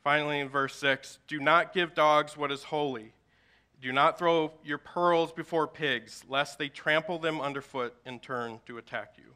Finally, 0.02 0.40
in 0.40 0.48
verse 0.48 0.74
6, 0.76 1.18
do 1.26 1.38
not 1.38 1.72
give 1.72 1.94
dogs 1.94 2.36
what 2.36 2.50
is 2.50 2.64
holy 2.64 3.12
do 3.82 3.92
not 3.92 4.16
throw 4.16 4.52
your 4.64 4.78
pearls 4.78 5.32
before 5.32 5.66
pigs, 5.66 6.24
lest 6.28 6.56
they 6.56 6.68
trample 6.68 7.18
them 7.18 7.40
underfoot 7.40 7.92
and 8.06 8.22
turn 8.22 8.60
to 8.64 8.78
attack 8.78 9.14
you. 9.18 9.34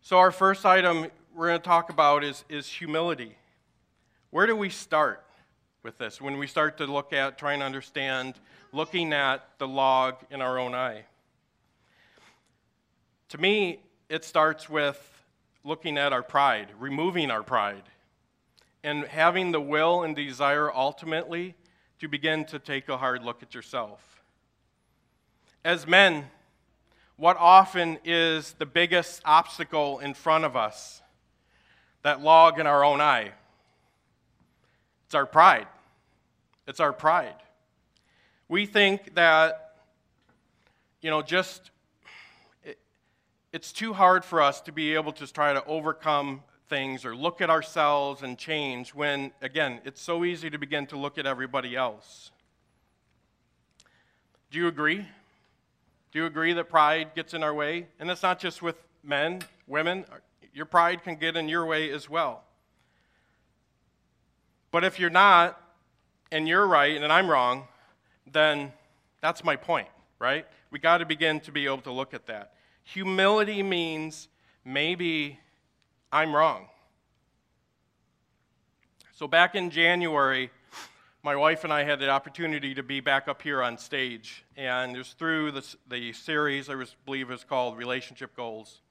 So, 0.00 0.18
our 0.18 0.30
first 0.30 0.64
item 0.64 1.08
we're 1.34 1.48
going 1.48 1.60
to 1.60 1.64
talk 1.64 1.90
about 1.90 2.22
is, 2.22 2.44
is 2.48 2.68
humility. 2.68 3.36
Where 4.30 4.46
do 4.46 4.54
we 4.54 4.70
start 4.70 5.26
with 5.82 5.98
this 5.98 6.20
when 6.20 6.38
we 6.38 6.46
start 6.46 6.78
to 6.78 6.86
look 6.86 7.12
at 7.12 7.36
trying 7.36 7.58
to 7.58 7.66
understand 7.66 8.34
looking 8.72 9.12
at 9.12 9.44
the 9.58 9.66
log 9.66 10.14
in 10.30 10.40
our 10.40 10.56
own 10.56 10.72
eye? 10.72 11.04
To 13.30 13.38
me, 13.38 13.80
it 14.08 14.24
starts 14.24 14.70
with 14.70 15.15
looking 15.66 15.98
at 15.98 16.12
our 16.12 16.22
pride, 16.22 16.68
removing 16.78 17.30
our 17.30 17.42
pride 17.42 17.82
and 18.84 19.04
having 19.06 19.50
the 19.50 19.60
will 19.60 20.04
and 20.04 20.14
desire 20.14 20.72
ultimately 20.72 21.56
to 21.98 22.06
begin 22.08 22.44
to 22.44 22.58
take 22.58 22.88
a 22.88 22.96
hard 22.96 23.24
look 23.24 23.42
at 23.42 23.52
yourself. 23.52 24.22
As 25.64 25.84
men, 25.84 26.26
what 27.16 27.36
often 27.38 27.98
is 28.04 28.52
the 28.58 28.66
biggest 28.66 29.20
obstacle 29.24 29.98
in 29.98 30.14
front 30.14 30.44
of 30.44 30.54
us? 30.54 31.02
That 32.02 32.22
log 32.22 32.60
in 32.60 32.66
our 32.68 32.84
own 32.84 33.00
eye. 33.00 33.32
It's 35.06 35.16
our 35.16 35.26
pride. 35.26 35.66
It's 36.68 36.78
our 36.78 36.92
pride. 36.92 37.34
We 38.48 38.66
think 38.66 39.16
that, 39.16 39.78
you 41.00 41.10
know, 41.10 41.22
just 41.22 41.72
it's 43.56 43.72
too 43.72 43.94
hard 43.94 44.22
for 44.22 44.42
us 44.42 44.60
to 44.60 44.70
be 44.70 44.92
able 44.92 45.12
to 45.12 45.26
try 45.32 45.54
to 45.54 45.64
overcome 45.64 46.42
things 46.68 47.06
or 47.06 47.16
look 47.16 47.40
at 47.40 47.48
ourselves 47.48 48.20
and 48.20 48.36
change 48.36 48.94
when, 48.94 49.32
again, 49.40 49.80
it's 49.82 50.02
so 50.02 50.26
easy 50.26 50.50
to 50.50 50.58
begin 50.58 50.86
to 50.86 50.98
look 50.98 51.16
at 51.16 51.24
everybody 51.24 51.74
else. 51.74 52.32
Do 54.50 54.58
you 54.58 54.68
agree? 54.68 55.06
Do 56.12 56.18
you 56.18 56.26
agree 56.26 56.52
that 56.52 56.68
pride 56.68 57.14
gets 57.14 57.32
in 57.32 57.42
our 57.42 57.54
way? 57.54 57.86
And 57.98 58.10
it's 58.10 58.22
not 58.22 58.38
just 58.38 58.60
with 58.60 58.76
men, 59.02 59.40
women. 59.66 60.04
Your 60.52 60.66
pride 60.66 61.02
can 61.02 61.16
get 61.16 61.34
in 61.34 61.48
your 61.48 61.64
way 61.64 61.90
as 61.90 62.10
well. 62.10 62.44
But 64.70 64.84
if 64.84 65.00
you're 65.00 65.08
not, 65.08 65.58
and 66.30 66.46
you're 66.46 66.66
right, 66.66 66.94
and 66.94 67.10
I'm 67.10 67.30
wrong, 67.30 67.68
then 68.30 68.74
that's 69.22 69.42
my 69.42 69.56
point, 69.56 69.88
right? 70.18 70.46
We 70.70 70.78
got 70.78 70.98
to 70.98 71.06
begin 71.06 71.40
to 71.40 71.52
be 71.52 71.64
able 71.64 71.78
to 71.78 71.92
look 71.92 72.12
at 72.12 72.26
that. 72.26 72.52
Humility 72.86 73.64
means 73.64 74.28
maybe 74.64 75.40
I'm 76.12 76.34
wrong. 76.34 76.68
So, 79.12 79.26
back 79.26 79.56
in 79.56 79.70
January, 79.70 80.50
my 81.24 81.34
wife 81.34 81.64
and 81.64 81.72
I 81.72 81.82
had 81.82 81.98
the 81.98 82.08
opportunity 82.08 82.74
to 82.74 82.84
be 82.84 83.00
back 83.00 83.26
up 83.26 83.42
here 83.42 83.60
on 83.60 83.76
stage, 83.76 84.44
and 84.56 84.94
it 84.94 84.98
was 84.98 85.14
through 85.14 85.50
the, 85.50 85.76
the 85.88 86.12
series 86.12 86.70
I 86.70 86.76
was, 86.76 86.94
believe 87.04 87.28
was 87.28 87.42
called 87.42 87.76
Relationship 87.76 88.36
Goals. 88.36 88.82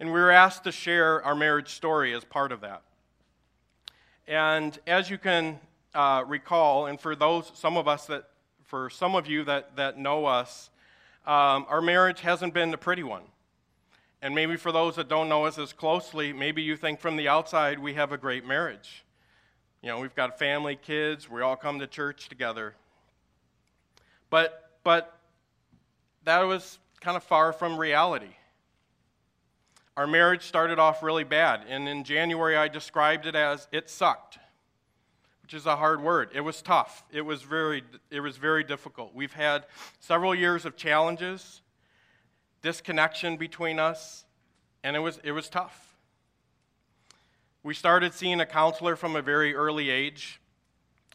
And 0.00 0.08
we 0.08 0.18
were 0.18 0.30
asked 0.30 0.64
to 0.64 0.72
share 0.72 1.22
our 1.22 1.34
marriage 1.34 1.74
story 1.74 2.14
as 2.14 2.24
part 2.24 2.52
of 2.52 2.62
that. 2.62 2.84
And 4.26 4.78
as 4.86 5.10
you 5.10 5.18
can 5.18 5.60
uh, 5.94 6.24
recall, 6.26 6.86
and 6.86 6.98
for 6.98 7.14
those, 7.14 7.52
some 7.54 7.76
of 7.76 7.86
us 7.86 8.06
that, 8.06 8.30
for 8.64 8.88
some 8.88 9.14
of 9.14 9.26
you 9.26 9.44
that, 9.44 9.76
that 9.76 9.98
know 9.98 10.24
us, 10.24 10.70
um, 11.26 11.66
our 11.68 11.80
marriage 11.80 12.20
hasn't 12.20 12.54
been 12.54 12.72
a 12.72 12.78
pretty 12.78 13.02
one. 13.02 13.22
And 14.22 14.34
maybe 14.34 14.56
for 14.56 14.72
those 14.72 14.96
that 14.96 15.08
don't 15.08 15.28
know 15.28 15.44
us 15.44 15.58
as 15.58 15.72
closely, 15.72 16.32
maybe 16.32 16.62
you 16.62 16.76
think 16.76 17.00
from 17.00 17.16
the 17.16 17.28
outside 17.28 17.78
we 17.78 17.94
have 17.94 18.12
a 18.12 18.18
great 18.18 18.46
marriage. 18.46 19.04
You 19.82 19.90
know, 19.90 20.00
we've 20.00 20.14
got 20.14 20.38
family, 20.38 20.76
kids, 20.76 21.28
we 21.28 21.42
all 21.42 21.56
come 21.56 21.78
to 21.80 21.86
church 21.86 22.28
together. 22.28 22.74
But 24.30 24.62
but 24.82 25.18
that 26.24 26.40
was 26.42 26.78
kind 27.00 27.16
of 27.16 27.22
far 27.22 27.52
from 27.52 27.78
reality. 27.78 28.34
Our 29.96 30.06
marriage 30.06 30.42
started 30.42 30.78
off 30.78 31.02
really 31.02 31.24
bad, 31.24 31.62
and 31.68 31.88
in 31.88 32.04
January 32.04 32.56
I 32.56 32.68
described 32.68 33.26
it 33.26 33.34
as 33.34 33.66
it 33.72 33.88
sucked, 33.88 34.38
which 35.46 35.54
is 35.54 35.64
a 35.64 35.76
hard 35.76 36.02
word. 36.02 36.28
It 36.34 36.40
was 36.40 36.60
tough. 36.60 37.04
It 37.12 37.20
was 37.20 37.42
very 37.42 37.84
it 38.10 38.18
was 38.18 38.36
very 38.36 38.64
difficult. 38.64 39.14
We've 39.14 39.32
had 39.32 39.64
several 40.00 40.34
years 40.34 40.64
of 40.64 40.76
challenges 40.76 41.60
disconnection 42.62 43.36
between 43.36 43.78
us, 43.78 44.24
and 44.82 44.96
it 44.96 44.98
was, 44.98 45.20
it 45.22 45.30
was 45.30 45.48
tough. 45.48 45.94
We 47.62 47.74
started 47.74 48.12
seeing 48.12 48.40
a 48.40 48.46
counselor 48.46 48.96
from 48.96 49.14
a 49.14 49.22
very 49.22 49.54
early 49.54 49.88
age, 49.88 50.40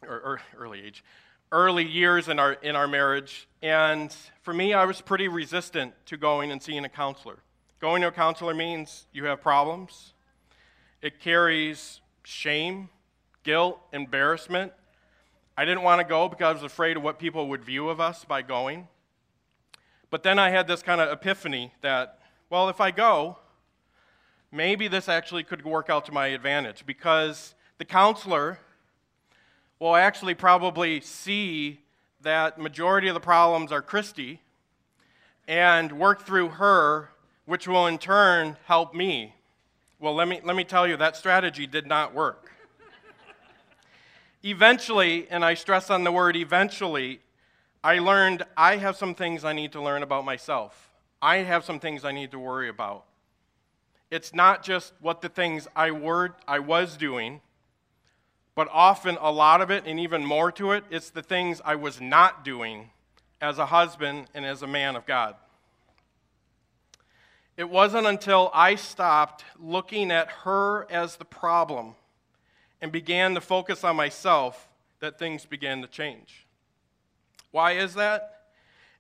or, 0.02 0.16
or 0.16 0.42
early 0.58 0.82
age, 0.82 1.04
early 1.52 1.86
years 1.86 2.30
in 2.30 2.40
our, 2.40 2.54
in 2.54 2.78
our 2.78 2.88
marriage, 2.88 3.50
and 3.62 4.16
for 4.44 4.54
me, 4.54 4.74
I 4.74 4.86
was 4.86 5.02
pretty 5.02 5.28
resistant 5.28 5.94
to 6.06 6.16
going 6.16 6.54
and 6.54 6.64
seeing 6.64 6.86
a 6.86 6.90
counselor. 6.90 7.40
Going 7.82 8.02
to 8.04 8.08
a 8.08 8.12
counselor 8.14 8.54
means 8.54 9.08
you 9.12 9.26
have 9.26 9.42
problems, 9.42 10.14
it 11.02 11.20
carries 11.20 12.00
shame, 12.24 12.88
guilt, 13.44 13.80
embarrassment. 13.92 14.72
I 15.58 15.66
didn't 15.66 15.84
want 15.84 16.00
to 16.00 16.08
go 16.08 16.30
because 16.30 16.46
I 16.46 16.54
was 16.54 16.64
afraid 16.64 16.98
of 16.98 17.04
what 17.04 17.20
people 17.20 17.48
would 17.50 17.64
view 17.64 17.90
of 17.90 18.00
us 18.00 18.26
by 18.26 18.42
going. 18.42 18.88
But 20.10 20.24
then 20.24 20.40
I 20.40 20.50
had 20.50 20.68
this 20.68 20.82
kind 20.82 21.00
of 21.00 21.12
epiphany 21.12 21.74
that, 21.82 22.20
well, 22.50 22.70
if 22.70 22.82
I 22.82 22.92
go, 22.92 23.38
maybe 24.52 24.88
this 24.88 25.08
actually 25.08 25.44
could 25.44 25.64
work 25.64 25.90
out 25.90 26.06
to 26.06 26.12
my 26.12 26.28
advantage 26.28 26.86
because 26.86 27.56
the 27.78 27.86
counselor 27.86 28.60
will 29.80 29.96
actually 29.96 30.36
probably 30.36 31.02
see 31.02 31.80
that 32.22 32.60
majority 32.60 33.08
of 33.08 33.14
the 33.14 33.20
problems 33.20 33.72
are 33.72 33.82
Christy 33.82 34.42
and 35.48 35.92
work 35.94 36.24
through 36.24 36.50
her, 36.50 37.10
which 37.46 37.68
will 37.68 37.88
in 37.88 37.98
turn 37.98 38.58
help 38.66 38.94
me. 38.94 39.36
Well, 40.00 40.16
let 40.16 40.28
me, 40.28 40.40
let 40.44 40.56
me 40.56 40.64
tell 40.64 40.88
you, 40.88 40.98
that 40.98 41.16
strategy 41.16 41.68
did 41.68 41.88
not 41.88 42.14
work. 42.14 42.41
Eventually, 44.44 45.28
and 45.30 45.44
I 45.46 45.54
stress 45.54 45.90
on 45.90 46.04
the 46.04 46.12
word 46.12 46.36
eventually, 46.36 47.22
I 47.84 48.00
learned 48.00 48.44
I 48.56 48.78
have 48.78 48.96
some 48.96 49.16
things 49.16 49.44
I 49.44 49.54
need 49.54 49.72
to 49.74 49.82
learn 49.82 50.04
about 50.04 50.26
myself. 50.26 50.90
I 51.22 51.38
have 51.38 51.64
some 51.64 51.80
things 51.80 52.06
I 52.06 52.12
need 52.12 52.32
to 52.32 52.40
worry 52.40 52.70
about. 52.70 53.06
It's 54.10 54.34
not 54.34 54.64
just 54.64 54.94
what 55.00 55.22
the 55.22 55.30
things 55.30 55.68
I, 55.76 55.92
were, 55.92 56.36
I 56.48 56.60
was 56.60 56.98
doing, 56.98 57.42
but 58.56 58.68
often 58.72 59.18
a 59.22 59.32
lot 59.32 59.62
of 59.62 59.72
it, 59.72 59.86
and 59.86 60.00
even 60.00 60.26
more 60.26 60.52
to 60.54 60.74
it, 60.74 60.84
it's 60.90 61.10
the 61.10 61.24
things 61.24 61.62
I 61.64 61.76
was 61.76 62.02
not 62.02 62.44
doing 62.44 62.90
as 63.40 63.58
a 63.58 63.68
husband 63.68 64.28
and 64.34 64.46
as 64.46 64.62
a 64.62 64.68
man 64.68 64.96
of 64.96 65.06
God. 65.06 65.36
It 67.58 67.70
wasn't 67.70 68.08
until 68.08 68.52
I 68.54 68.76
stopped 68.76 69.46
looking 69.60 70.12
at 70.12 70.30
her 70.44 70.92
as 70.92 71.16
the 71.16 71.26
problem 71.26 71.96
and 72.82 72.92
began 72.92 73.36
to 73.36 73.42
focus 73.42 73.84
on 73.84 73.96
myself 73.96 74.68
that 75.00 75.20
things 75.20 75.46
began 75.46 75.82
to 75.82 75.88
change. 75.88 76.48
Why 77.52 77.74
is 77.74 77.94
that? 77.96 78.42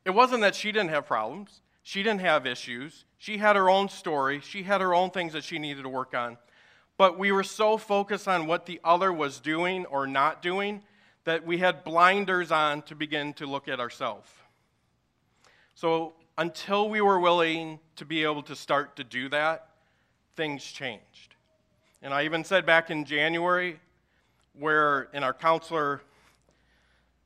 It 0.05 0.11
wasn't 0.11 0.41
that 0.41 0.55
she 0.55 0.71
didn't 0.71 0.89
have 0.89 1.05
problems, 1.05 1.61
she 1.83 2.03
didn't 2.03 2.21
have 2.21 2.45
issues. 2.45 3.05
She 3.17 3.37
had 3.37 3.55
her 3.55 3.69
own 3.69 3.87
story, 3.87 4.39
she 4.39 4.63
had 4.63 4.81
her 4.81 4.95
own 4.95 5.11
things 5.11 5.33
that 5.33 5.43
she 5.43 5.59
needed 5.59 5.83
to 5.83 5.89
work 5.89 6.15
on. 6.15 6.37
But 6.97 7.19
we 7.19 7.31
were 7.31 7.43
so 7.43 7.77
focused 7.77 8.27
on 8.27 8.47
what 8.47 8.65
the 8.65 8.79
other 8.83 9.13
was 9.13 9.39
doing 9.39 9.85
or 9.85 10.07
not 10.07 10.41
doing 10.41 10.81
that 11.23 11.45
we 11.45 11.59
had 11.59 11.83
blinders 11.83 12.51
on 12.51 12.81
to 12.83 12.95
begin 12.95 13.33
to 13.33 13.45
look 13.45 13.67
at 13.67 13.79
ourselves. 13.79 14.29
So 15.75 16.13
until 16.37 16.89
we 16.89 17.01
were 17.01 17.19
willing 17.19 17.79
to 17.95 18.05
be 18.05 18.23
able 18.23 18.43
to 18.43 18.55
start 18.55 18.95
to 18.95 19.03
do 19.03 19.29
that, 19.29 19.69
things 20.35 20.63
changed. 20.63 21.30
And 22.01 22.13
I 22.13 22.23
even 22.23 22.43
said 22.43 22.65
back 22.65 22.89
in 22.89 23.05
January, 23.05 23.79
where, 24.57 25.03
in 25.13 25.23
our 25.23 25.33
counselor, 25.33 26.01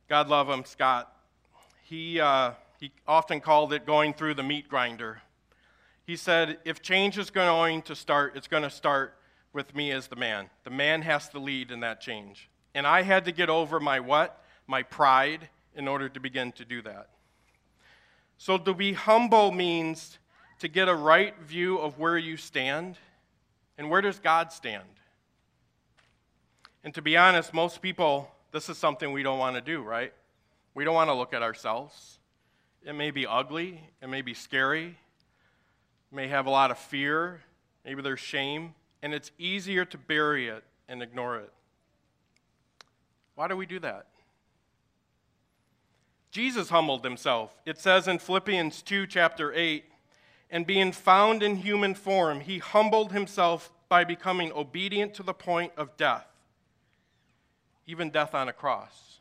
God 0.08 0.28
love 0.28 0.48
him, 0.48 0.64
Scott, 0.64 1.12
he, 1.82 2.20
uh, 2.20 2.52
he 2.78 2.92
often 3.06 3.40
called 3.40 3.72
it 3.72 3.86
going 3.86 4.12
through 4.12 4.34
the 4.34 4.42
meat 4.42 4.68
grinder. 4.68 5.22
He 6.04 6.14
said, 6.14 6.58
if 6.64 6.82
change 6.82 7.18
is 7.18 7.30
going 7.30 7.82
to 7.82 7.94
start, 7.94 8.36
it's 8.36 8.48
going 8.48 8.62
to 8.62 8.70
start 8.70 9.16
with 9.52 9.74
me 9.74 9.92
as 9.92 10.08
the 10.08 10.16
man. 10.16 10.50
The 10.64 10.70
man 10.70 11.02
has 11.02 11.28
to 11.30 11.38
lead 11.38 11.70
in 11.70 11.80
that 11.80 12.00
change. 12.00 12.50
And 12.74 12.86
I 12.86 13.02
had 13.02 13.24
to 13.24 13.32
get 13.32 13.48
over 13.48 13.80
my 13.80 14.00
what? 14.00 14.44
My 14.66 14.82
pride 14.82 15.48
in 15.74 15.88
order 15.88 16.08
to 16.10 16.20
begin 16.20 16.52
to 16.52 16.64
do 16.64 16.82
that. 16.82 17.08
So 18.36 18.58
to 18.58 18.74
be 18.74 18.92
humble 18.92 19.50
means 19.50 20.18
to 20.58 20.68
get 20.68 20.88
a 20.88 20.94
right 20.94 21.34
view 21.40 21.78
of 21.78 21.98
where 21.98 22.18
you 22.18 22.36
stand 22.36 22.98
and 23.78 23.90
where 23.90 24.00
does 24.00 24.18
God 24.18 24.52
stand. 24.52 24.84
And 26.84 26.94
to 26.94 27.02
be 27.02 27.16
honest, 27.16 27.52
most 27.52 27.82
people, 27.82 28.30
this 28.52 28.68
is 28.68 28.78
something 28.78 29.12
we 29.12 29.22
don't 29.22 29.38
want 29.38 29.56
to 29.56 29.60
do, 29.60 29.82
right? 29.82 30.12
We 30.74 30.84
don't 30.84 30.94
want 30.94 31.10
to 31.10 31.14
look 31.14 31.34
at 31.34 31.42
ourselves. 31.42 32.18
It 32.84 32.94
may 32.94 33.10
be 33.10 33.26
ugly, 33.26 33.80
it 34.00 34.08
may 34.08 34.22
be 34.22 34.34
scary, 34.34 34.96
may 36.12 36.28
have 36.28 36.46
a 36.46 36.50
lot 36.50 36.70
of 36.70 36.78
fear, 36.78 37.42
maybe 37.84 38.02
there's 38.02 38.20
shame, 38.20 38.74
and 39.02 39.12
it's 39.12 39.32
easier 39.38 39.84
to 39.84 39.98
bury 39.98 40.48
it 40.48 40.62
and 40.88 41.02
ignore 41.02 41.38
it. 41.38 41.52
Why 43.34 43.48
do 43.48 43.56
we 43.56 43.66
do 43.66 43.80
that? 43.80 44.06
Jesus 46.30 46.68
humbled 46.68 47.04
himself. 47.04 47.50
It 47.64 47.78
says 47.78 48.08
in 48.08 48.18
Philippians 48.18 48.82
2, 48.82 49.06
chapter 49.06 49.52
8, 49.52 49.84
and 50.50 50.66
being 50.66 50.92
found 50.92 51.42
in 51.42 51.56
human 51.56 51.94
form, 51.94 52.40
he 52.40 52.58
humbled 52.58 53.12
himself 53.12 53.72
by 53.88 54.04
becoming 54.04 54.52
obedient 54.52 55.14
to 55.14 55.22
the 55.22 55.34
point 55.34 55.72
of 55.76 55.96
death, 55.96 56.26
even 57.86 58.10
death 58.10 58.34
on 58.34 58.48
a 58.48 58.52
cross. 58.52 59.20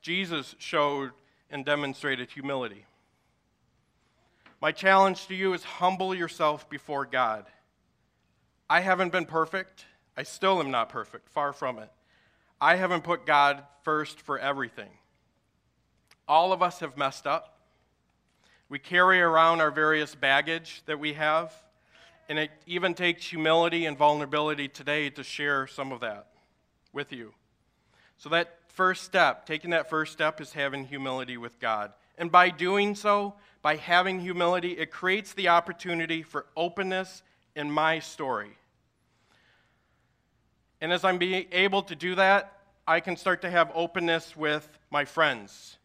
Jesus 0.00 0.54
showed 0.58 1.12
and 1.50 1.64
demonstrated 1.64 2.30
humility. 2.30 2.84
My 4.60 4.72
challenge 4.72 5.26
to 5.26 5.34
you 5.34 5.52
is 5.52 5.62
humble 5.62 6.14
yourself 6.14 6.68
before 6.68 7.04
God. 7.04 7.46
I 8.68 8.80
haven't 8.80 9.12
been 9.12 9.26
perfect. 9.26 9.84
I 10.16 10.22
still 10.22 10.60
am 10.60 10.70
not 10.70 10.88
perfect, 10.88 11.28
far 11.28 11.52
from 11.52 11.78
it. 11.78 11.90
I 12.60 12.76
haven't 12.76 13.04
put 13.04 13.26
God 13.26 13.62
first 13.82 14.20
for 14.20 14.38
everything. 14.38 14.88
All 16.26 16.52
of 16.52 16.62
us 16.62 16.80
have 16.80 16.96
messed 16.96 17.26
up. 17.26 17.53
We 18.68 18.78
carry 18.78 19.20
around 19.20 19.60
our 19.60 19.70
various 19.70 20.14
baggage 20.14 20.82
that 20.86 20.98
we 20.98 21.12
have, 21.14 21.52
and 22.28 22.38
it 22.38 22.50
even 22.66 22.94
takes 22.94 23.26
humility 23.26 23.86
and 23.86 23.96
vulnerability 23.96 24.68
today 24.68 25.10
to 25.10 25.22
share 25.22 25.66
some 25.66 25.92
of 25.92 26.00
that 26.00 26.28
with 26.92 27.12
you. 27.12 27.34
So, 28.16 28.28
that 28.30 28.58
first 28.68 29.02
step, 29.02 29.46
taking 29.46 29.70
that 29.70 29.90
first 29.90 30.12
step, 30.12 30.40
is 30.40 30.52
having 30.52 30.86
humility 30.86 31.36
with 31.36 31.60
God. 31.60 31.92
And 32.16 32.30
by 32.30 32.50
doing 32.50 32.94
so, 32.94 33.34
by 33.60 33.76
having 33.76 34.20
humility, 34.20 34.72
it 34.72 34.90
creates 34.90 35.34
the 35.34 35.48
opportunity 35.48 36.22
for 36.22 36.46
openness 36.56 37.22
in 37.56 37.70
my 37.70 37.98
story. 37.98 38.56
And 40.80 40.92
as 40.92 41.04
I'm 41.04 41.18
being 41.18 41.46
able 41.52 41.82
to 41.84 41.94
do 41.94 42.14
that, 42.14 42.52
I 42.86 43.00
can 43.00 43.16
start 43.16 43.42
to 43.42 43.50
have 43.50 43.70
openness 43.74 44.36
with 44.36 44.68
my 44.90 45.04
friends, 45.04 45.78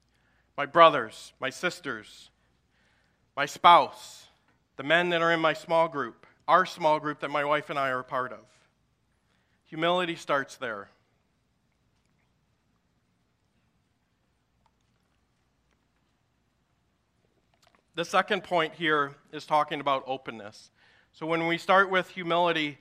my 0.57 0.65
brothers, 0.65 1.31
my 1.39 1.49
sisters, 1.49 2.29
my 3.39 3.45
spouse, 3.45 4.27
the 4.75 4.83
men 4.83 5.07
that 5.07 5.21
are 5.21 5.31
in 5.31 5.39
my 5.39 5.53
small 5.53 5.87
group, 5.87 6.27
our 6.45 6.65
small 6.65 6.99
group 6.99 7.21
that 7.21 7.31
my 7.31 7.45
wife 7.45 7.69
and 7.69 7.79
I 7.79 7.87
are 7.87 7.99
a 7.99 8.03
part 8.03 8.33
of. 8.33 8.39
Humility 9.67 10.17
starts 10.17 10.57
there. 10.57 10.89
The 17.95 18.03
second 18.03 18.43
point 18.43 18.73
here 18.73 19.13
is 19.31 19.45
talking 19.45 19.79
about 19.79 20.03
openness. 20.05 20.69
So 21.13 21.25
when 21.25 21.47
we 21.47 21.57
start 21.57 21.89
with 21.89 22.09
humility, 22.09 22.77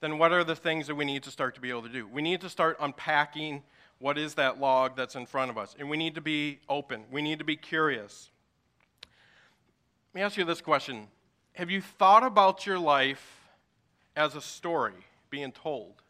then 0.00 0.18
what 0.18 0.32
are 0.32 0.42
the 0.42 0.56
things 0.56 0.88
that 0.88 0.96
we 0.96 1.04
need 1.04 1.22
to 1.22 1.30
start 1.30 1.54
to 1.54 1.60
be 1.60 1.70
able 1.70 1.82
to 1.82 1.88
do? 1.88 2.08
We 2.08 2.20
need 2.20 2.40
to 2.40 2.48
start 2.48 2.76
unpacking 2.80 3.62
what 4.00 4.18
is 4.18 4.34
that 4.34 4.58
log 4.58 4.96
that's 4.96 5.14
in 5.14 5.26
front 5.26 5.52
of 5.52 5.56
us. 5.56 5.76
And 5.78 5.88
we 5.88 5.96
need 5.96 6.16
to 6.16 6.20
be 6.20 6.58
open, 6.68 7.04
we 7.12 7.22
need 7.22 7.38
to 7.38 7.44
be 7.44 7.54
curious. 7.54 8.29
Let 10.12 10.18
me 10.18 10.24
ask 10.24 10.36
you 10.36 10.44
this 10.44 10.60
question 10.60 11.06
Have 11.52 11.70
you 11.70 11.80
thought 11.80 12.24
about 12.24 12.66
your 12.66 12.78
life 12.78 13.48
as 14.16 14.34
a 14.34 14.40
story 14.40 15.06
being 15.30 15.52
told? 15.52 16.02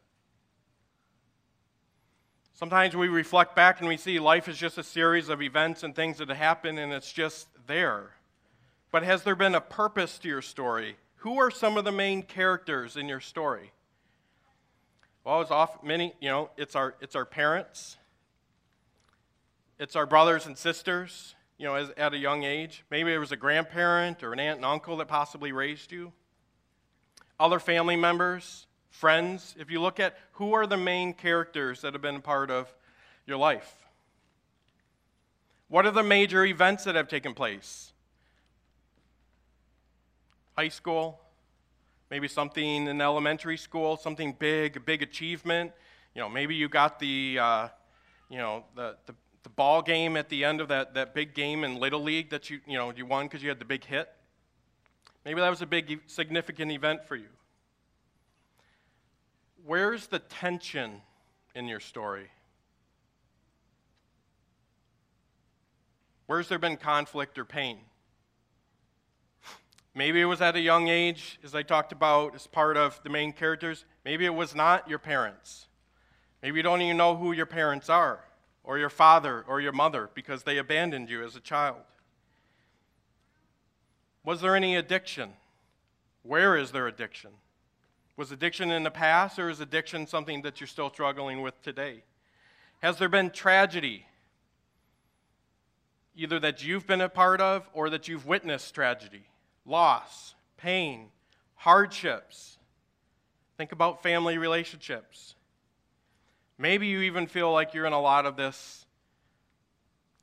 Sometimes 2.53 2.95
we 2.95 3.07
reflect 3.07 3.55
back 3.55 3.79
and 3.79 3.87
we 3.87 3.97
see 3.97 4.19
life 4.19 4.47
is 4.47 4.57
just 4.57 4.77
a 4.77 4.83
series 4.83 5.29
of 5.29 5.41
events 5.41 5.83
and 5.83 5.95
things 5.95 6.17
that 6.17 6.29
happen 6.29 6.77
and 6.77 6.93
it's 6.93 7.11
just 7.11 7.47
there. 7.67 8.11
But 8.91 9.03
has 9.03 9.23
there 9.23 9.35
been 9.35 9.55
a 9.55 9.61
purpose 9.61 10.19
to 10.19 10.27
your 10.27 10.41
story? 10.43 10.97
Who 11.17 11.39
are 11.39 11.49
some 11.49 11.77
of 11.77 11.85
the 11.85 11.91
main 11.91 12.23
characters 12.23 12.97
in 12.97 13.07
your 13.07 13.19
story? 13.19 13.71
Well, 15.23 15.41
it's 15.41 15.51
off 15.51 15.83
many, 15.83 16.13
you 16.19 16.29
know, 16.29 16.49
it's 16.57 16.75
our 16.75 16.95
it's 17.01 17.15
our 17.15 17.25
parents. 17.25 17.97
It's 19.77 19.95
our 19.95 20.05
brothers 20.05 20.45
and 20.45 20.57
sisters, 20.57 21.35
you 21.61 21.67
know, 21.67 21.75
as, 21.75 21.91
at 21.95 22.11
a 22.11 22.17
young 22.17 22.43
age. 22.43 22.83
Maybe 22.89 23.13
it 23.13 23.19
was 23.19 23.31
a 23.31 23.35
grandparent 23.35 24.23
or 24.23 24.33
an 24.33 24.39
aunt 24.39 24.57
and 24.57 24.65
uncle 24.65 24.97
that 24.97 25.07
possibly 25.07 25.51
raised 25.51 25.91
you. 25.91 26.11
Other 27.39 27.59
family 27.59 27.95
members, 27.95 28.65
friends. 28.89 29.55
If 29.59 29.69
you 29.69 29.79
look 29.79 29.99
at 29.99 30.17
who 30.33 30.53
are 30.53 30.65
the 30.65 30.75
main 30.75 31.13
characters 31.13 31.81
that 31.81 31.93
have 31.93 32.01
been 32.01 32.19
part 32.19 32.49
of 32.49 32.73
your 33.27 33.37
life. 33.37 33.71
What 35.67 35.85
are 35.85 35.91
the 35.91 36.01
major 36.01 36.43
events 36.43 36.85
that 36.85 36.95
have 36.95 37.07
taken 37.07 37.35
place? 37.35 37.93
High 40.57 40.69
school, 40.69 41.21
maybe 42.09 42.27
something 42.27 42.87
in 42.87 42.99
elementary 42.99 43.57
school, 43.57 43.97
something 43.97 44.35
big, 44.39 44.77
a 44.77 44.79
big 44.79 45.03
achievement. 45.03 45.73
You 46.15 46.21
know, 46.21 46.29
maybe 46.29 46.55
you 46.55 46.67
got 46.67 46.97
the, 46.97 47.37
uh, 47.39 47.67
you 48.31 48.39
know, 48.39 48.63
the, 48.75 48.95
the, 49.05 49.13
the, 49.43 49.49
ball 49.49 49.81
game 49.81 50.17
at 50.17 50.29
the 50.29 50.43
end 50.43 50.61
of 50.61 50.67
that, 50.69 50.93
that 50.93 51.13
big 51.13 51.33
game 51.33 51.63
in 51.63 51.75
Little 51.75 52.01
League 52.01 52.29
that 52.29 52.49
you, 52.49 52.59
you 52.67 52.77
know, 52.77 52.91
you 52.95 53.05
won 53.05 53.25
because 53.25 53.43
you 53.43 53.49
had 53.49 53.59
the 53.59 53.65
big 53.65 53.83
hit. 53.83 54.09
Maybe 55.25 55.39
that 55.39 55.49
was 55.49 55.61
a 55.61 55.65
big, 55.65 56.01
significant 56.07 56.71
event 56.71 57.05
for 57.05 57.15
you. 57.15 57.29
Where's 59.65 60.07
the 60.07 60.19
tension 60.19 61.01
in 61.53 61.67
your 61.67 61.79
story? 61.79 62.29
Where's 66.25 66.47
there 66.47 66.59
been 66.59 66.77
conflict 66.77 67.37
or 67.37 67.45
pain? 67.45 67.77
Maybe 69.93 70.21
it 70.21 70.25
was 70.25 70.41
at 70.41 70.55
a 70.55 70.61
young 70.61 70.87
age, 70.87 71.37
as 71.43 71.53
I 71.53 71.63
talked 71.63 71.91
about, 71.91 72.33
as 72.33 72.47
part 72.47 72.77
of 72.77 72.99
the 73.03 73.09
main 73.09 73.33
characters. 73.33 73.83
Maybe 74.05 74.25
it 74.25 74.33
was 74.33 74.55
not 74.55 74.89
your 74.89 74.99
parents. 74.99 75.67
Maybe 76.41 76.57
you 76.57 76.63
don't 76.63 76.81
even 76.81 76.97
know 76.97 77.15
who 77.15 77.33
your 77.33 77.45
parents 77.45 77.89
are, 77.89 78.23
or 78.63 78.77
your 78.77 78.89
father 78.89 79.43
or 79.47 79.59
your 79.59 79.71
mother, 79.71 80.09
because 80.13 80.43
they 80.43 80.57
abandoned 80.57 81.09
you 81.09 81.23
as 81.23 81.35
a 81.35 81.39
child. 81.39 81.81
Was 84.23 84.41
there 84.41 84.55
any 84.55 84.75
addiction? 84.75 85.31
Where 86.23 86.55
is 86.55 86.71
there 86.71 86.87
addiction? 86.87 87.31
Was 88.17 88.31
addiction 88.31 88.69
in 88.69 88.83
the 88.83 88.91
past, 88.91 89.39
or 89.39 89.49
is 89.49 89.59
addiction 89.59 90.05
something 90.05 90.43
that 90.43 90.59
you're 90.59 90.67
still 90.67 90.91
struggling 90.91 91.41
with 91.41 91.59
today? 91.63 92.03
Has 92.81 92.97
there 92.97 93.09
been 93.09 93.31
tragedy? 93.31 94.05
Either 96.15 96.39
that 96.39 96.63
you've 96.63 96.85
been 96.85 97.01
a 97.01 97.09
part 97.09 97.41
of 97.41 97.67
or 97.73 97.89
that 97.89 98.07
you've 98.07 98.25
witnessed 98.25 98.75
tragedy 98.75 99.23
loss, 99.65 100.35
pain, 100.57 101.09
hardships. 101.55 102.57
Think 103.57 103.71
about 103.71 104.03
family 104.03 104.37
relationships. 104.37 105.35
Maybe 106.61 106.87
you 106.87 107.01
even 107.01 107.27
feel 107.27 107.51
like 107.51 107.73
you're 107.73 107.85
in 107.85 107.93
a 107.93 107.99
lot 107.99 108.25
of 108.25 108.37
this 108.37 108.85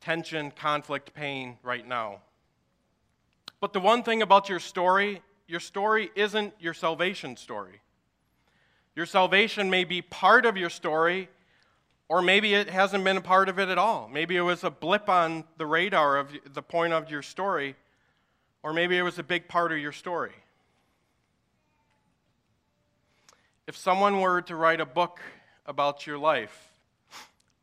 tension, 0.00 0.50
conflict, 0.52 1.12
pain 1.12 1.58
right 1.62 1.86
now. 1.86 2.20
But 3.60 3.72
the 3.72 3.80
one 3.80 4.02
thing 4.02 4.22
about 4.22 4.48
your 4.48 4.60
story, 4.60 5.20
your 5.48 5.60
story 5.60 6.10
isn't 6.14 6.54
your 6.60 6.74
salvation 6.74 7.36
story. 7.36 7.80
Your 8.94 9.06
salvation 9.06 9.68
may 9.68 9.84
be 9.84 10.00
part 10.00 10.46
of 10.46 10.56
your 10.56 10.70
story, 10.70 11.28
or 12.08 12.22
maybe 12.22 12.54
it 12.54 12.70
hasn't 12.70 13.02
been 13.02 13.16
a 13.16 13.20
part 13.20 13.48
of 13.48 13.58
it 13.58 13.68
at 13.68 13.78
all. 13.78 14.08
Maybe 14.08 14.36
it 14.36 14.42
was 14.42 14.62
a 14.62 14.70
blip 14.70 15.08
on 15.08 15.44
the 15.56 15.66
radar 15.66 16.16
of 16.16 16.32
the 16.54 16.62
point 16.62 16.92
of 16.92 17.10
your 17.10 17.22
story 17.22 17.74
or 18.62 18.72
maybe 18.72 18.98
it 18.98 19.02
was 19.02 19.18
a 19.18 19.22
big 19.22 19.48
part 19.48 19.72
of 19.72 19.78
your 19.78 19.92
story. 19.92 20.32
If 23.66 23.76
someone 23.76 24.20
were 24.20 24.42
to 24.42 24.56
write 24.56 24.80
a 24.80 24.86
book 24.86 25.20
about 25.68 26.06
your 26.06 26.18
life, 26.18 26.72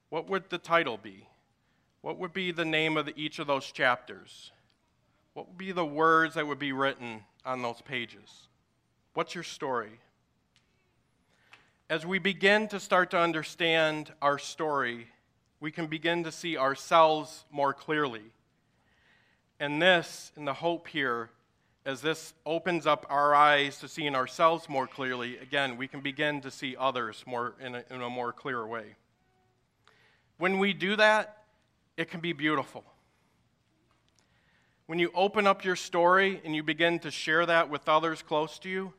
what 0.10 0.30
would 0.30 0.50
the 0.50 0.60
title 0.60 0.98
be? 0.98 1.28
What 2.02 2.20
would 2.20 2.32
be 2.32 2.52
the 2.52 2.64
name 2.64 2.96
of 2.96 3.08
the, 3.08 3.14
each 3.18 3.40
of 3.40 3.48
those 3.48 3.72
chapters? 3.72 4.52
What 5.34 5.48
would 5.48 5.58
be 5.58 5.72
the 5.72 5.86
words 5.86 6.36
that 6.36 6.48
would 6.48 6.60
be 6.60 6.72
written 6.72 7.24
on 7.44 7.64
those 7.64 7.82
pages? 7.82 8.48
What's 9.16 9.34
your 9.34 9.44
story? 9.44 10.00
As 11.90 12.06
we 12.06 12.20
begin 12.20 12.68
to 12.70 12.80
start 12.80 13.12
to 13.12 13.20
understand 13.20 14.14
our 14.22 14.38
story, 14.38 15.08
we 15.60 15.72
can 15.72 15.88
begin 15.88 16.24
to 16.24 16.32
see 16.32 16.58
ourselves 16.58 17.44
more 17.52 17.74
clearly. 17.74 18.22
And 19.60 19.82
this, 19.82 20.32
and 20.36 20.48
the 20.48 20.54
hope 20.54 20.88
here, 20.88 21.32
as 21.86 22.02
this 22.02 22.34
opens 22.46 22.88
up 22.88 23.06
our 23.10 23.36
eyes 23.36 23.78
to 23.80 23.88
seeing 23.88 24.16
ourselves 24.16 24.68
more 24.68 24.88
clearly, 24.88 25.38
again, 25.38 25.78
we 25.78 25.88
can 25.88 26.02
begin 26.02 26.42
to 26.42 26.50
see 26.50 26.76
others 26.78 27.24
more 27.28 27.54
in 27.60 27.76
a, 27.76 27.84
in 27.92 28.02
a 28.02 28.10
more 28.10 28.34
clear 28.34 28.66
way. 28.66 28.96
When 30.38 30.58
we 30.58 30.74
do 30.74 30.96
that, 30.96 31.44
it 31.96 32.10
can 32.10 32.22
be 32.22 32.34
beautiful. 32.34 32.84
When 34.88 35.00
you 35.00 35.12
open 35.14 35.46
up 35.48 35.64
your 35.64 35.76
story 35.76 36.42
and 36.44 36.56
you 36.56 36.64
begin 36.64 37.00
to 37.00 37.12
share 37.12 37.46
that 37.46 37.70
with 37.70 37.88
others 37.88 38.22
close 38.22 38.58
to 38.60 38.70
you, 38.70 38.94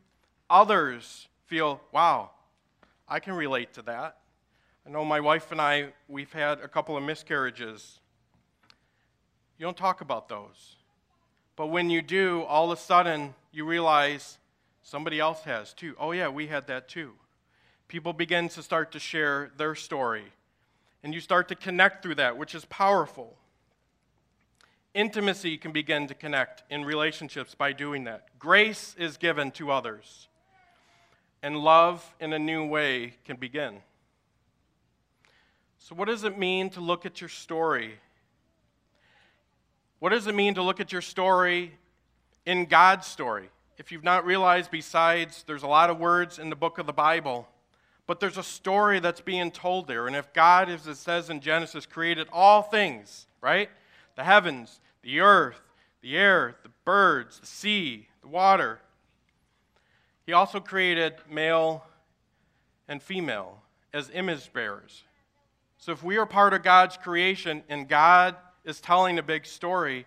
others 0.49 1.29
feel, 1.47 1.81
wow, 1.93 2.31
I 3.09 3.19
can 3.19 3.35
relate 3.35 3.75
to 3.75 3.83
that. 3.83 4.19
I 4.87 4.91
know 4.91 5.05
my 5.05 5.19
wife 5.19 5.51
and 5.51 5.61
I, 5.61 5.93
we've 6.09 6.33
had 6.33 6.61
a 6.61 6.69
couple 6.69 6.97
of 6.97 7.03
miscarriages. 7.03 7.99
You 9.59 9.67
don't 9.67 9.77
talk 9.77 10.01
about 10.01 10.29
those. 10.29 10.76
But 11.57 11.69
when 11.69 11.89
you 11.89 12.03
do, 12.03 12.43
all 12.43 12.71
of 12.71 12.79
a 12.79 12.81
sudden 12.81 13.35
you 13.51 13.65
realize 13.65 14.39
somebody 14.83 15.19
else 15.19 15.43
has 15.43 15.73
too. 15.73 15.97
Oh, 15.99 16.13
yeah, 16.13 16.29
we 16.29 16.47
had 16.47 16.67
that 16.67 16.89
too. 16.89 17.13
People 17.89 18.13
begin 18.13 18.49
to 18.51 18.63
start 18.63 18.93
to 18.93 18.99
share 18.99 19.51
their 19.57 19.75
story, 19.75 20.25
and 21.03 21.15
you 21.15 21.21
start 21.21 21.49
to 21.49 21.55
connect 21.55 22.03
through 22.03 22.17
that, 22.17 22.37
which 22.37 22.55
is 22.55 22.65
powerful. 22.67 23.37
Intimacy 24.93 25.57
can 25.57 25.73
begin 25.73 26.07
to 26.09 26.15
connect 26.15 26.63
in 26.71 26.85
relationships 26.85 27.55
by 27.55 27.73
doing 27.73 28.05
that. 28.05 28.39
Grace 28.39 28.95
is 28.99 29.17
given 29.17 29.51
to 29.53 29.71
others, 29.71 30.29
and 31.43 31.59
love 31.59 32.15
in 32.19 32.33
a 32.33 32.39
new 32.39 32.67
way 32.67 33.15
can 33.25 33.37
begin. 33.37 33.81
So, 35.79 35.95
what 35.95 36.09
does 36.09 36.25
it 36.25 36.37
mean 36.37 36.71
to 36.71 36.81
look 36.81 37.07
at 37.07 37.21
your 37.21 37.29
story 37.29 37.95
what 39.99 40.11
does 40.11 40.27
it 40.27 40.35
mean 40.35 40.55
to 40.55 40.63
look 40.63 40.81
at 40.81 40.93
your 40.93 41.03
story 41.03 41.73
in 42.45 42.67
God's 42.67 43.07
story? 43.07 43.49
If 43.79 43.93
you've 43.93 44.05
not 44.05 44.25
realized, 44.25 44.71
besides, 44.71 45.45
there's 45.47 45.63
a 45.63 45.69
lot 45.69 45.91
of 45.91 45.99
words 45.99 46.39
in 46.39 46.51
the 46.51 46.57
book 46.57 46.79
of 46.79 46.87
the 46.87 46.93
Bible, 46.93 47.49
but 48.07 48.21
there's 48.21 48.39
a 48.39 48.43
story 48.43 49.01
that's 49.01 49.21
being 49.21 49.51
told 49.51 49.87
there. 49.87 50.07
And 50.07 50.15
if 50.15 50.33
God, 50.33 50.69
as 50.69 50.87
it 50.87 50.97
says 50.97 51.29
in 51.31 51.41
Genesis, 51.41 51.87
created 51.87 52.29
all 52.33 52.63
things, 52.63 53.27
right? 53.41 53.69
The 54.17 54.25
heavens, 54.25 54.81
the 55.03 55.21
earth, 55.21 55.61
the 56.03 56.17
air, 56.17 56.57
the 56.63 56.71
birds, 56.85 57.41
the 57.41 57.47
sea, 57.47 58.09
the 58.23 58.29
water, 58.29 58.81
He 60.25 60.33
also 60.33 60.61
created 60.61 61.15
male 61.31 61.85
and 62.89 63.03
female 63.03 63.63
as 63.93 64.11
image 64.13 64.53
bearers. 64.53 65.05
So 65.79 65.93
if 65.93 66.03
we 66.03 66.17
are 66.17 66.27
part 66.27 66.55
of 66.55 66.63
God's 66.63 66.97
creation 66.97 67.63
and 67.69 67.89
God 67.89 68.37
is 68.67 68.81
telling 68.81 69.19
a 69.19 69.23
big 69.23 69.47
story. 69.47 70.05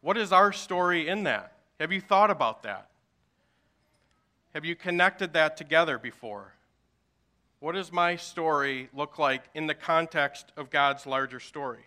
What 0.00 0.16
is 0.16 0.32
our 0.32 0.52
story 0.52 1.08
in 1.08 1.24
that? 1.24 1.52
Have 1.80 1.92
you 1.92 2.00
thought 2.00 2.30
about 2.30 2.62
that? 2.62 2.88
Have 4.54 4.64
you 4.64 4.74
connected 4.74 5.34
that 5.34 5.56
together 5.58 5.98
before? 5.98 6.54
What 7.60 7.74
does 7.74 7.92
my 7.92 8.16
story 8.16 8.88
look 8.94 9.18
like 9.18 9.42
in 9.54 9.66
the 9.66 9.74
context 9.74 10.52
of 10.56 10.70
God's 10.70 11.04
larger 11.04 11.40
story? 11.40 11.84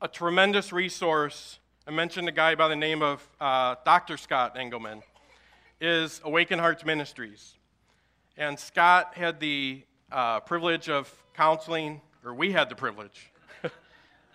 A 0.00 0.08
tremendous 0.08 0.72
resource, 0.72 1.60
I 1.86 1.92
mentioned 1.92 2.28
a 2.28 2.32
guy 2.32 2.54
by 2.54 2.68
the 2.68 2.76
name 2.76 3.02
of 3.02 3.28
uh, 3.40 3.76
Dr. 3.84 4.16
Scott 4.16 4.56
Engelman, 4.56 5.02
is 5.80 6.20
Awaken 6.24 6.58
Hearts 6.58 6.84
Ministries. 6.84 7.54
And 8.36 8.58
Scott 8.58 9.12
had 9.14 9.38
the 9.38 9.82
uh, 10.10 10.40
privilege 10.40 10.88
of 10.88 11.12
counseling, 11.34 12.00
or 12.24 12.34
we 12.34 12.52
had 12.52 12.68
the 12.68 12.74
privilege 12.74 13.31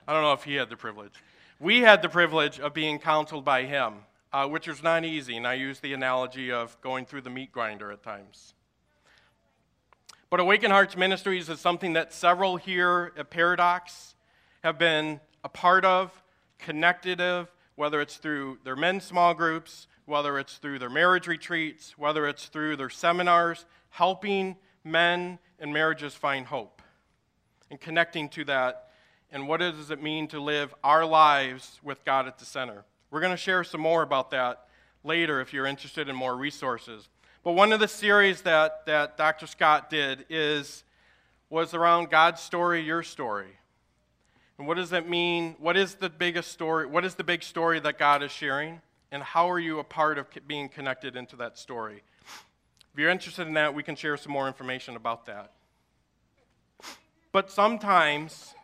I 0.07 0.13
don't 0.13 0.21
know 0.21 0.31
if 0.31 0.45
he 0.45 0.55
had 0.55 0.69
the 0.69 0.77
privilege. 0.77 1.11
We 1.59 1.81
had 1.81 2.01
the 2.01 2.07
privilege 2.07 2.61
of 2.61 2.73
being 2.73 2.97
counseled 2.97 3.43
by 3.43 3.63
him, 3.63 3.95
uh, 4.31 4.47
which 4.47 4.65
was 4.65 4.81
not 4.81 5.03
easy, 5.03 5.35
and 5.35 5.45
I 5.45 5.55
use 5.55 5.81
the 5.81 5.91
analogy 5.93 6.49
of 6.49 6.79
going 6.81 7.05
through 7.05 7.21
the 7.21 7.29
meat 7.29 7.51
grinder 7.51 7.91
at 7.91 8.03
times. 8.03 8.53
But 10.29 10.39
Awaken 10.39 10.71
Hearts 10.71 10.95
Ministries 10.95 11.49
is 11.49 11.59
something 11.59 11.93
that 11.93 12.13
several 12.13 12.55
here 12.55 13.11
at 13.17 13.29
Paradox 13.29 14.15
have 14.63 14.79
been 14.79 15.19
a 15.43 15.49
part 15.49 15.83
of, 15.83 16.11
connected 16.57 17.19
of, 17.19 17.51
whether 17.75 17.99
it's 17.99 18.15
through 18.15 18.59
their 18.63 18.77
men's 18.77 19.03
small 19.03 19.33
groups, 19.33 19.87
whether 20.05 20.39
it's 20.39 20.55
through 20.55 20.79
their 20.79 20.89
marriage 20.89 21.27
retreats, 21.27 21.97
whether 21.97 22.27
it's 22.27 22.45
through 22.45 22.77
their 22.77 22.89
seminars, 22.89 23.65
helping 23.89 24.55
men 24.85 25.37
and 25.59 25.73
marriages 25.73 26.13
find 26.13 26.45
hope 26.45 26.81
and 27.69 27.81
connecting 27.81 28.29
to 28.29 28.45
that 28.45 28.86
and 29.31 29.47
what 29.47 29.59
does 29.59 29.91
it 29.91 30.01
mean 30.01 30.27
to 30.29 30.39
live 30.39 30.73
our 30.83 31.05
lives 31.05 31.79
with 31.83 32.03
God 32.05 32.27
at 32.27 32.39
the 32.39 32.45
center. 32.45 32.85
We're 33.11 33.21
going 33.21 33.31
to 33.31 33.37
share 33.37 33.63
some 33.63 33.81
more 33.81 34.01
about 34.01 34.31
that 34.31 34.67
later 35.03 35.41
if 35.41 35.53
you're 35.53 35.65
interested 35.65 36.09
in 36.09 36.15
more 36.15 36.35
resources. 36.35 37.07
But 37.43 37.53
one 37.53 37.71
of 37.71 37.79
the 37.79 37.87
series 37.87 38.41
that, 38.41 38.85
that 38.85 39.17
Dr. 39.17 39.47
Scott 39.47 39.89
did 39.89 40.25
is 40.29 40.83
was 41.49 41.73
around 41.73 42.09
God's 42.09 42.41
story, 42.41 42.81
your 42.81 43.03
story. 43.03 43.57
And 44.57 44.67
what 44.67 44.75
does 44.75 44.89
that 44.89 45.07
mean? 45.07 45.55
What 45.59 45.77
is 45.77 45.95
the 45.95 46.09
biggest 46.09 46.51
story? 46.51 46.85
What 46.85 47.05
is 47.05 47.15
the 47.15 47.23
big 47.23 47.43
story 47.43 47.79
that 47.79 47.97
God 47.97 48.23
is 48.23 48.31
sharing? 48.31 48.81
And 49.11 49.23
how 49.23 49.49
are 49.49 49.59
you 49.59 49.79
a 49.79 49.83
part 49.83 50.17
of 50.17 50.27
being 50.45 50.67
connected 50.67 51.15
into 51.15 51.37
that 51.37 51.57
story? 51.57 52.03
If 52.91 52.99
you're 52.99 53.09
interested 53.09 53.47
in 53.47 53.53
that, 53.53 53.73
we 53.73 53.83
can 53.83 53.95
share 53.95 54.17
some 54.17 54.33
more 54.33 54.47
information 54.47 54.95
about 54.95 55.25
that. 55.27 55.53
But 57.31 57.51
sometimes 57.51 58.55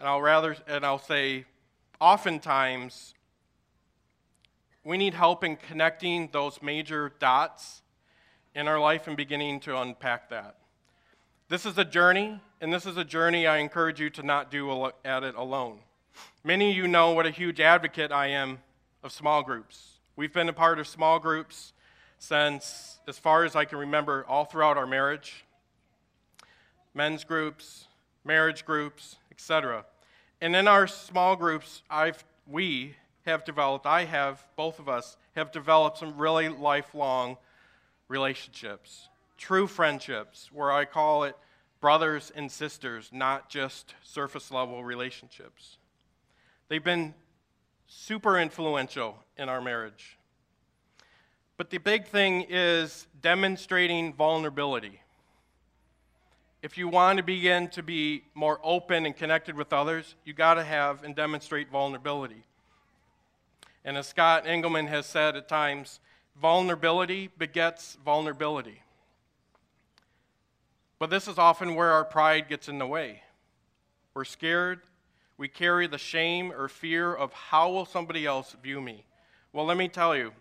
and 0.00 0.08
I'll 0.08 0.22
rather 0.22 0.56
and 0.66 0.84
I'll 0.84 0.98
say 0.98 1.44
oftentimes 2.00 3.14
we 4.82 4.96
need 4.96 5.12
help 5.12 5.44
in 5.44 5.56
connecting 5.56 6.30
those 6.32 6.62
major 6.62 7.12
dots 7.18 7.82
in 8.54 8.66
our 8.66 8.80
life 8.80 9.06
and 9.06 9.16
beginning 9.16 9.60
to 9.60 9.78
unpack 9.78 10.30
that. 10.30 10.56
This 11.48 11.66
is 11.66 11.76
a 11.76 11.84
journey, 11.84 12.40
and 12.60 12.72
this 12.72 12.86
is 12.86 12.96
a 12.96 13.04
journey 13.04 13.46
I 13.46 13.58
encourage 13.58 14.00
you 14.00 14.08
to 14.10 14.22
not 14.22 14.50
do 14.50 14.90
at 15.04 15.22
it 15.22 15.34
alone. 15.34 15.80
Many 16.42 16.70
of 16.70 16.76
you 16.76 16.88
know 16.88 17.12
what 17.12 17.26
a 17.26 17.30
huge 17.30 17.60
advocate 17.60 18.10
I 18.10 18.28
am 18.28 18.60
of 19.02 19.12
small 19.12 19.42
groups. 19.42 19.98
We've 20.16 20.32
been 20.32 20.48
a 20.48 20.54
part 20.54 20.78
of 20.78 20.88
small 20.88 21.18
groups 21.18 21.74
since, 22.18 23.00
as 23.06 23.18
far 23.18 23.44
as 23.44 23.54
I 23.54 23.66
can 23.66 23.78
remember, 23.78 24.24
all 24.26 24.46
throughout 24.46 24.78
our 24.78 24.86
marriage 24.86 25.44
men's 26.94 27.22
groups, 27.22 27.86
marriage 28.24 28.64
groups, 28.64 29.16
etc. 29.30 29.84
And 30.40 30.54
in 30.56 30.68
our 30.68 30.86
small 30.86 31.36
groups, 31.36 31.82
I've, 31.90 32.24
we 32.46 32.96
have 33.26 33.44
developed, 33.44 33.86
I 33.86 34.04
have, 34.04 34.44
both 34.56 34.78
of 34.78 34.88
us, 34.88 35.16
have 35.36 35.52
developed 35.52 35.98
some 35.98 36.16
really 36.16 36.48
lifelong 36.48 37.36
relationships, 38.08 39.08
true 39.36 39.66
friendships, 39.66 40.50
where 40.52 40.72
I 40.72 40.84
call 40.84 41.24
it 41.24 41.36
brothers 41.80 42.32
and 42.34 42.50
sisters, 42.50 43.10
not 43.12 43.48
just 43.48 43.94
surface 44.02 44.50
level 44.50 44.84
relationships. 44.84 45.78
They've 46.68 46.84
been 46.84 47.14
super 47.86 48.38
influential 48.38 49.18
in 49.36 49.48
our 49.48 49.60
marriage. 49.60 50.18
But 51.56 51.70
the 51.70 51.78
big 51.78 52.06
thing 52.06 52.46
is 52.48 53.06
demonstrating 53.20 54.14
vulnerability 54.14 55.00
if 56.62 56.76
you 56.76 56.88
want 56.88 57.16
to 57.16 57.22
begin 57.22 57.68
to 57.68 57.82
be 57.82 58.24
more 58.34 58.60
open 58.62 59.06
and 59.06 59.16
connected 59.16 59.56
with 59.56 59.72
others, 59.72 60.14
you 60.24 60.34
got 60.34 60.54
to 60.54 60.64
have 60.64 61.02
and 61.04 61.14
demonstrate 61.14 61.70
vulnerability. 61.70 62.44
And 63.84 63.96
as 63.96 64.06
Scott 64.06 64.46
Engelman 64.46 64.86
has 64.88 65.06
said 65.06 65.36
at 65.36 65.48
times, 65.48 66.00
vulnerability 66.40 67.30
begets 67.38 67.96
vulnerability. 68.04 68.82
But 70.98 71.08
this 71.08 71.28
is 71.28 71.38
often 71.38 71.74
where 71.74 71.92
our 71.92 72.04
pride 72.04 72.46
gets 72.46 72.68
in 72.68 72.78
the 72.78 72.86
way. 72.86 73.22
We're 74.12 74.24
scared. 74.24 74.80
We 75.38 75.48
carry 75.48 75.86
the 75.86 75.96
shame 75.96 76.52
or 76.52 76.68
fear 76.68 77.14
of 77.14 77.32
how 77.32 77.70
will 77.70 77.86
somebody 77.86 78.26
else 78.26 78.54
view 78.62 78.82
me? 78.82 79.06
Well, 79.54 79.64
let 79.64 79.78
me 79.78 79.88
tell 79.88 80.14
you, 80.14 80.32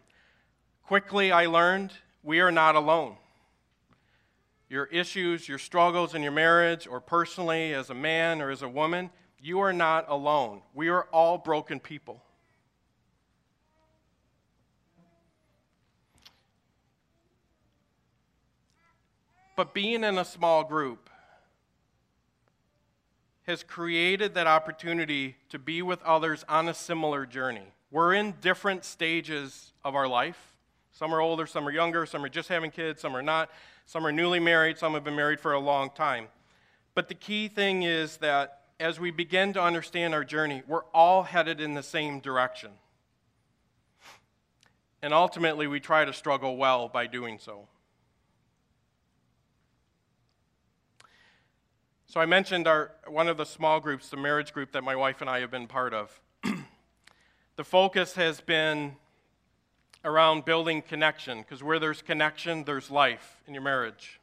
quickly 0.86 1.32
I 1.32 1.46
learned 1.46 1.94
we 2.24 2.42
are 2.42 2.52
not 2.52 2.76
alone 2.76 3.16
your 4.70 4.86
issues, 4.86 5.50
your 5.50 5.58
struggles 5.58 6.14
in 6.14 6.22
your 6.22 6.32
marriage, 6.32 6.88
or 6.88 7.00
personally 7.00 7.74
as 7.74 7.90
a 7.90 7.96
man 7.96 8.42
or 8.42 8.52
as 8.52 8.62
a 8.62 8.70
woman, 8.70 9.10
you 9.42 9.60
are 9.60 9.74
not 9.74 10.06
alone. 10.08 10.62
We 10.74 10.90
are 10.90 11.04
all 11.12 11.38
broken 11.38 11.80
people. 11.80 12.22
But 19.56 19.74
being 19.74 20.06
in 20.06 20.18
a 20.18 20.24
small 20.24 20.64
group 20.64 21.10
has 23.44 23.64
created 23.64 24.36
that 24.36 24.48
opportunity 24.48 25.36
to 25.50 25.58
be 25.58 25.82
with 25.82 26.02
others 26.04 26.46
on 26.48 26.70
a 26.70 26.74
similar 26.74 27.26
journey. 27.26 27.74
We're 27.92 28.14
in 28.14 28.36
different 28.40 28.86
stages 28.86 29.74
of 29.84 29.96
our 29.96 30.08
life, 30.08 30.56
Some 30.92 31.14
are 31.14 31.22
older, 31.22 31.46
some 31.46 31.68
are 31.68 31.72
younger, 31.72 32.06
some 32.06 32.24
are 32.24 32.30
just 32.30 32.50
having 32.50 32.72
kids, 32.72 33.02
some 33.02 33.16
are 33.16 33.22
not, 33.22 33.50
some 33.86 34.06
are 34.06 34.12
newly 34.12 34.40
married, 34.40 34.78
some 34.78 34.94
have 34.94 35.04
been 35.04 35.16
married 35.16 35.40
for 35.40 35.54
a 35.54 35.60
long 35.60 35.90
time. 35.92 36.28
But 36.96 37.08
the 37.08 37.16
key 37.16 37.48
thing 37.48 37.84
is 37.84 38.18
that 38.18 38.62
as 38.80 39.00
we 39.00 39.12
begin 39.12 39.54
to 39.54 39.62
understand 39.62 40.14
our 40.14 40.24
journey, 40.24 40.64
we're 40.68 40.86
all 40.94 41.24
headed 41.24 41.60
in 41.60 41.74
the 41.74 41.84
same 41.84 42.20
direction. 42.20 42.72
And 45.02 45.14
ultimately, 45.14 45.68
we 45.68 45.80
try 45.80 46.06
to 46.06 46.14
struggle 46.14 46.58
well 46.58 46.90
by 46.90 47.08
doing 47.08 47.40
so. 47.40 47.68
So 52.08 52.20
I 52.20 52.26
mentioned 52.26 52.68
our, 52.68 52.92
one 53.08 53.28
of 53.28 53.38
the 53.38 53.46
small 53.46 53.80
groups, 53.80 54.10
the 54.10 54.18
marriage 54.18 54.52
group 54.52 54.72
that 54.72 54.84
my 54.84 54.96
wife 54.96 55.22
and 55.22 55.30
I 55.30 55.42
have 55.42 55.52
been 55.52 55.68
part 55.68 55.94
of. 55.94 56.20
the 57.56 57.64
focus 57.64 58.16
has 58.16 58.42
been 58.42 58.96
around 60.06 60.46
building 60.46 60.82
connection, 60.82 61.40
because 61.40 61.64
where 61.64 61.80
there's 61.80 62.02
connection, 62.02 62.64
there's 62.64 62.90
life 62.90 63.42
in 63.48 63.54
your 63.54 63.64
marriage. 63.64 64.20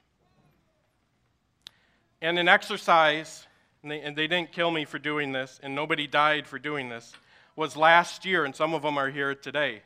And 2.22 2.38
an 2.38 2.48
exercise, 2.48 3.46
and 3.82 3.90
they, 3.90 4.00
and 4.00 4.16
they 4.16 4.26
didn't 4.26 4.52
kill 4.52 4.70
me 4.70 4.84
for 4.84 4.98
doing 4.98 5.32
this, 5.32 5.60
and 5.62 5.74
nobody 5.74 6.06
died 6.06 6.46
for 6.46 6.58
doing 6.58 6.88
this, 6.88 7.12
was 7.56 7.76
last 7.76 8.24
year, 8.24 8.44
and 8.44 8.54
some 8.54 8.74
of 8.74 8.82
them 8.82 8.98
are 8.98 9.10
here 9.10 9.34
today, 9.34 9.82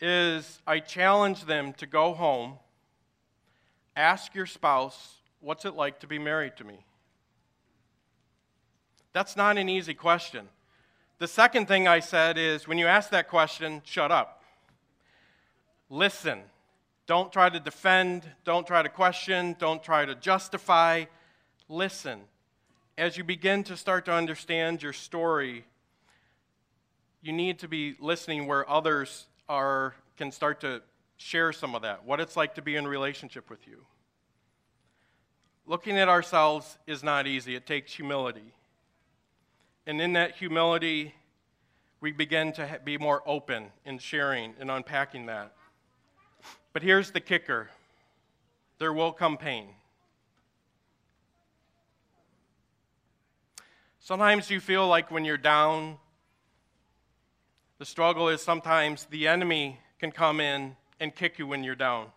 is 0.00 0.60
I 0.66 0.80
challenge 0.80 1.44
them 1.44 1.72
to 1.74 1.86
go 1.86 2.14
home, 2.14 2.54
ask 3.96 4.34
your 4.34 4.46
spouse, 4.46 5.18
What's 5.44 5.66
it 5.66 5.74
like 5.74 6.00
to 6.00 6.06
be 6.06 6.18
married 6.18 6.56
to 6.56 6.64
me? 6.64 6.86
That's 9.12 9.36
not 9.36 9.58
an 9.58 9.68
easy 9.68 9.92
question. 9.92 10.48
The 11.18 11.28
second 11.28 11.68
thing 11.68 11.86
I 11.86 12.00
said 12.00 12.38
is 12.38 12.66
when 12.66 12.78
you 12.78 12.86
ask 12.86 13.10
that 13.10 13.28
question, 13.28 13.82
shut 13.84 14.10
up. 14.10 14.42
Listen. 15.88 16.40
Don't 17.06 17.30
try 17.30 17.50
to 17.50 17.60
defend, 17.60 18.22
don't 18.44 18.66
try 18.66 18.82
to 18.82 18.88
question, 18.88 19.56
don't 19.58 19.82
try 19.82 20.06
to 20.06 20.14
justify. 20.14 21.04
Listen. 21.68 22.20
As 22.96 23.18
you 23.18 23.24
begin 23.24 23.64
to 23.64 23.76
start 23.76 24.06
to 24.06 24.12
understand 24.12 24.82
your 24.82 24.92
story, 24.92 25.64
you 27.20 27.32
need 27.32 27.58
to 27.58 27.68
be 27.68 27.96
listening 28.00 28.46
where 28.46 28.68
others 28.68 29.26
are 29.48 29.94
can 30.16 30.30
start 30.30 30.60
to 30.60 30.80
share 31.16 31.52
some 31.52 31.74
of 31.74 31.82
that, 31.82 32.04
what 32.04 32.20
it's 32.20 32.36
like 32.36 32.54
to 32.54 32.62
be 32.62 32.76
in 32.76 32.86
relationship 32.86 33.50
with 33.50 33.66
you. 33.66 33.84
Looking 35.66 35.98
at 35.98 36.08
ourselves 36.08 36.78
is 36.86 37.02
not 37.02 37.26
easy, 37.26 37.54
it 37.54 37.66
takes 37.66 37.92
humility. 37.92 38.54
And 39.86 40.00
in 40.00 40.12
that 40.14 40.36
humility, 40.36 41.14
we 42.00 42.12
begin 42.12 42.52
to 42.52 42.80
be 42.84 42.96
more 42.96 43.22
open 43.26 43.66
in 43.84 43.98
sharing 43.98 44.54
and 44.60 44.70
unpacking 44.70 45.26
that. 45.26 45.52
But 46.74 46.82
here's 46.82 47.12
the 47.12 47.20
kicker 47.20 47.70
there 48.78 48.92
will 48.92 49.12
come 49.12 49.38
pain. 49.38 49.68
Sometimes 54.00 54.50
you 54.50 54.60
feel 54.60 54.86
like 54.86 55.10
when 55.10 55.24
you're 55.24 55.38
down, 55.38 55.96
the 57.78 57.86
struggle 57.86 58.28
is 58.28 58.42
sometimes 58.42 59.06
the 59.06 59.28
enemy 59.28 59.78
can 59.98 60.10
come 60.10 60.40
in 60.40 60.76
and 61.00 61.14
kick 61.14 61.38
you 61.38 61.46
when 61.46 61.64
you're 61.64 61.74
down. 61.76 62.08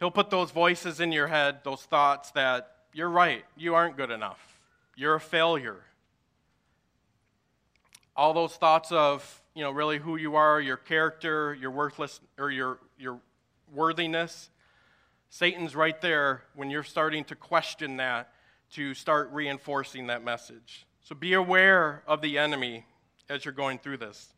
He'll 0.00 0.10
put 0.10 0.30
those 0.30 0.50
voices 0.50 0.98
in 0.98 1.12
your 1.12 1.26
head, 1.26 1.58
those 1.62 1.82
thoughts 1.82 2.30
that 2.32 2.72
you're 2.92 3.10
right, 3.10 3.44
you 3.56 3.74
aren't 3.74 3.96
good 3.96 4.10
enough, 4.10 4.60
you're 4.96 5.14
a 5.14 5.20
failure. 5.20 5.84
All 8.16 8.32
those 8.32 8.56
thoughts 8.56 8.90
of, 8.90 9.42
you 9.56 9.62
know, 9.62 9.70
really 9.70 9.96
who 9.98 10.16
you 10.16 10.36
are, 10.36 10.60
your 10.60 10.76
character, 10.76 11.56
your 11.58 11.70
worthless 11.70 12.20
or 12.38 12.50
your 12.50 12.78
your 12.98 13.18
worthiness. 13.72 14.50
Satan's 15.30 15.74
right 15.74 15.98
there 16.02 16.42
when 16.54 16.68
you're 16.68 16.84
starting 16.84 17.24
to 17.24 17.34
question 17.34 17.96
that 17.96 18.28
to 18.72 18.92
start 18.92 19.30
reinforcing 19.32 20.08
that 20.08 20.22
message. 20.22 20.86
So 21.00 21.14
be 21.14 21.32
aware 21.32 22.02
of 22.06 22.20
the 22.20 22.36
enemy 22.36 22.84
as 23.30 23.46
you're 23.46 23.54
going 23.54 23.78
through 23.78 23.96
this. 23.96 24.34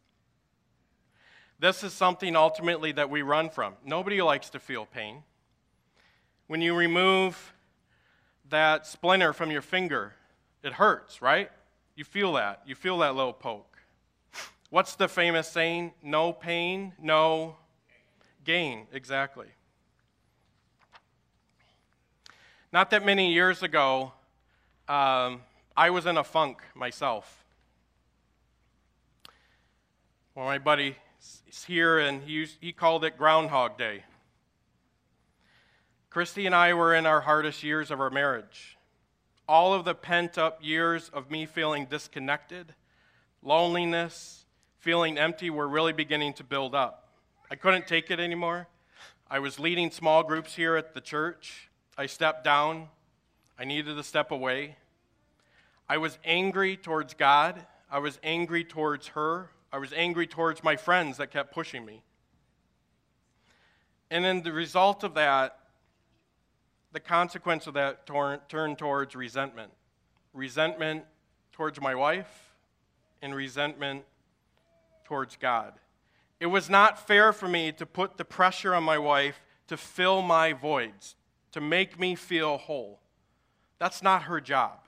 This 1.59 1.83
is 1.83 1.93
something 1.93 2.37
ultimately 2.37 2.93
that 2.93 3.11
we 3.11 3.23
run 3.23 3.51
from. 3.51 3.75
Nobody 3.85 4.23
likes 4.23 4.51
to 4.51 4.61
feel 4.61 4.87
pain. 4.87 5.25
When 6.47 6.63
you 6.63 6.77
remove 6.77 7.55
that 8.49 8.87
splinter 8.87 9.33
from 9.33 9.51
your 9.51 9.63
finger, 9.63 10.15
it 10.63 10.75
hurts, 10.75 11.21
right? 11.21 11.51
You 11.97 12.05
feel 12.05 12.35
that. 12.35 12.63
You 12.67 12.77
feel 12.77 12.99
that 12.99 13.17
little 13.17 13.33
poke. 13.33 13.78
What's 14.71 14.97
the 14.97 15.09
famous 15.09 15.49
saying? 15.49 15.93
No 16.03 16.33
pain, 16.33 16.93
no 17.01 17.57
gain. 18.45 18.87
Exactly. 18.93 19.47
Not 22.71 22.91
that 22.91 23.05
many 23.05 23.33
years 23.33 23.63
ago, 23.63 24.13
um, 24.87 25.41
I 25.75 25.89
was 25.89 26.05
in 26.05 26.19
a 26.19 26.25
funk 26.25 26.61
myself. 26.75 27.45
Well, 30.35 30.45
my 30.45 30.59
buddy 30.59 30.97
is 31.49 31.65
here, 31.65 31.99
and 31.99 32.23
he, 32.23 32.47
he 32.61 32.73
called 32.73 33.05
it 33.05 33.17
Groundhog 33.17 33.79
Day. 33.79 34.05
Christy 36.11 36.45
and 36.45 36.55
I 36.55 36.75
were 36.75 36.95
in 36.95 37.07
our 37.07 37.23
hardest 37.23 37.63
years 37.63 37.91
of 37.91 38.01
our 38.01 38.11
marriage. 38.11 38.77
All 39.49 39.73
of 39.73 39.87
the 39.87 39.95
pent 39.95 40.37
up 40.37 40.59
years 40.63 41.09
of 41.15 41.31
me 41.31 41.47
feeling 41.47 41.87
disconnected, 41.87 42.75
loneliness, 43.43 44.45
feeling 44.79 45.19
empty 45.19 45.51
were 45.51 45.69
really 45.69 45.93
beginning 45.93 46.33
to 46.35 46.45
build 46.45 46.75
up. 46.75 47.09
I 47.51 47.57
couldn't 47.57 47.87
take 47.87 48.11
it 48.11 48.21
anymore. 48.21 48.69
I 49.31 49.39
was 49.39 49.59
leading 49.59 49.91
small 49.91 50.23
groups 50.23 50.55
here 50.55 50.77
at 50.77 50.95
the 50.95 51.01
church. 51.01 51.69
I 51.97 52.07
stepped 52.07 52.45
down. 52.45 52.89
I 53.59 53.65
needed 53.65 53.97
to 53.97 54.03
step 54.03 54.31
away. 54.31 54.77
I 55.89 55.99
was 55.99 56.19
angry 56.25 56.77
towards 56.77 57.15
God. 57.15 57.67
I 57.91 57.99
was 57.99 58.19
angry 58.23 58.65
towards 58.65 59.09
her. 59.09 59.51
I 59.73 59.79
was 59.79 59.93
angry 59.93 60.27
towards 60.27 60.63
my 60.63 60.77
friends 60.77 61.17
that 61.17 61.31
kept 61.31 61.53
pushing 61.53 61.85
me. 61.85 62.03
And 64.11 64.25
then 64.25 64.43
the 64.43 64.53
result 64.53 65.05
of 65.05 65.15
that, 65.15 65.59
the 66.93 67.01
consequence 67.01 67.67
of 67.67 67.75
that 67.75 68.07
turned 68.07 68.79
towards 68.79 69.15
resentment. 69.15 69.73
Resentment 70.33 71.05
towards 71.53 71.81
my 71.81 71.95
wife 71.95 72.55
and 73.21 73.35
resentment 73.35 74.05
towards 75.09 75.37
God. 75.37 75.73
It 76.39 76.47
was 76.47 76.69
not 76.69 77.07
fair 77.07 77.33
for 77.33 77.49
me 77.49 77.73
to 77.73 77.87
put 77.87 78.19
the 78.19 78.25
pressure 78.25 78.75
on 78.75 78.85
my 78.85 78.99
wife 78.99 79.41
to 79.69 79.77
fill 79.77 80.21
my 80.21 80.53
voids, 80.53 81.17
to 81.53 81.61
make 81.61 81.99
me 81.99 82.15
feel 82.15 82.59
whole. 82.59 83.01
That's 83.79 84.03
not 84.03 84.25
her 84.25 84.41
job. 84.41 84.81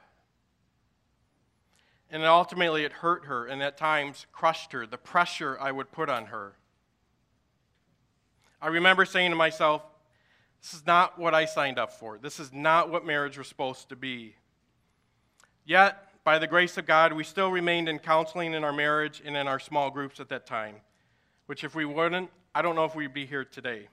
And 2.11 2.23
ultimately, 2.25 2.85
it 2.85 2.93
hurt 2.93 3.25
her 3.27 3.47
and 3.47 3.63
at 3.63 3.79
times 3.79 4.27
crushed 4.31 4.73
her, 4.73 4.87
the 4.87 4.99
pressure 4.99 5.57
I 5.59 5.73
would 5.73 5.91
put 5.91 6.11
on 6.11 6.27
her. 6.27 6.57
I 8.61 8.69
remember 8.69 9.07
saying 9.07 9.31
to 9.31 9.37
myself, 9.37 9.83
this 10.61 10.75
is 10.75 10.87
not 10.87 11.19
what 11.19 11.35
I 11.35 11.47
signed 11.47 11.79
up 11.79 11.93
for. 11.93 12.19
This 12.19 12.39
is 12.39 12.53
not 12.53 12.91
what 12.91 13.07
marriage 13.07 13.39
was 13.39 13.49
supposed 13.49 13.89
to 13.89 13.97
be. 13.97 14.35
Yet, 15.65 16.10
by 16.25 16.39
the 16.39 16.47
grace 16.47 16.77
of 16.77 16.87
God, 16.87 17.13
we 17.13 17.25
still 17.25 17.51
remained 17.51 17.89
in 17.89 17.99
counseling 17.99 18.55
in 18.55 18.65
our 18.65 18.73
marriage 18.73 19.23
and 19.25 19.37
in 19.37 19.49
our 19.49 19.59
small 19.59 19.91
groups 19.91 20.21
at 20.21 20.29
that 20.29 20.47
time, 20.47 20.77
which, 21.47 21.65
if 21.65 21.75
we 21.75 21.85
wouldn't, 21.85 22.31
I 22.55 22.63
don't 22.63 22.75
know 22.75 22.85
if 22.85 22.95
we'd 22.95 23.15
be 23.15 23.27
here 23.27 23.45
today. 23.45 23.89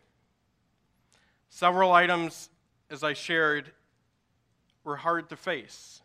Several 1.50 1.92
items, 1.92 2.50
as 2.90 3.04
I 3.04 3.14
shared, 3.14 3.72
were 4.84 4.98
hard 4.98 5.30
to 5.30 5.36
face, 5.36 6.02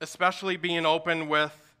especially 0.00 0.56
being 0.56 0.86
open 0.86 1.28
with 1.28 1.74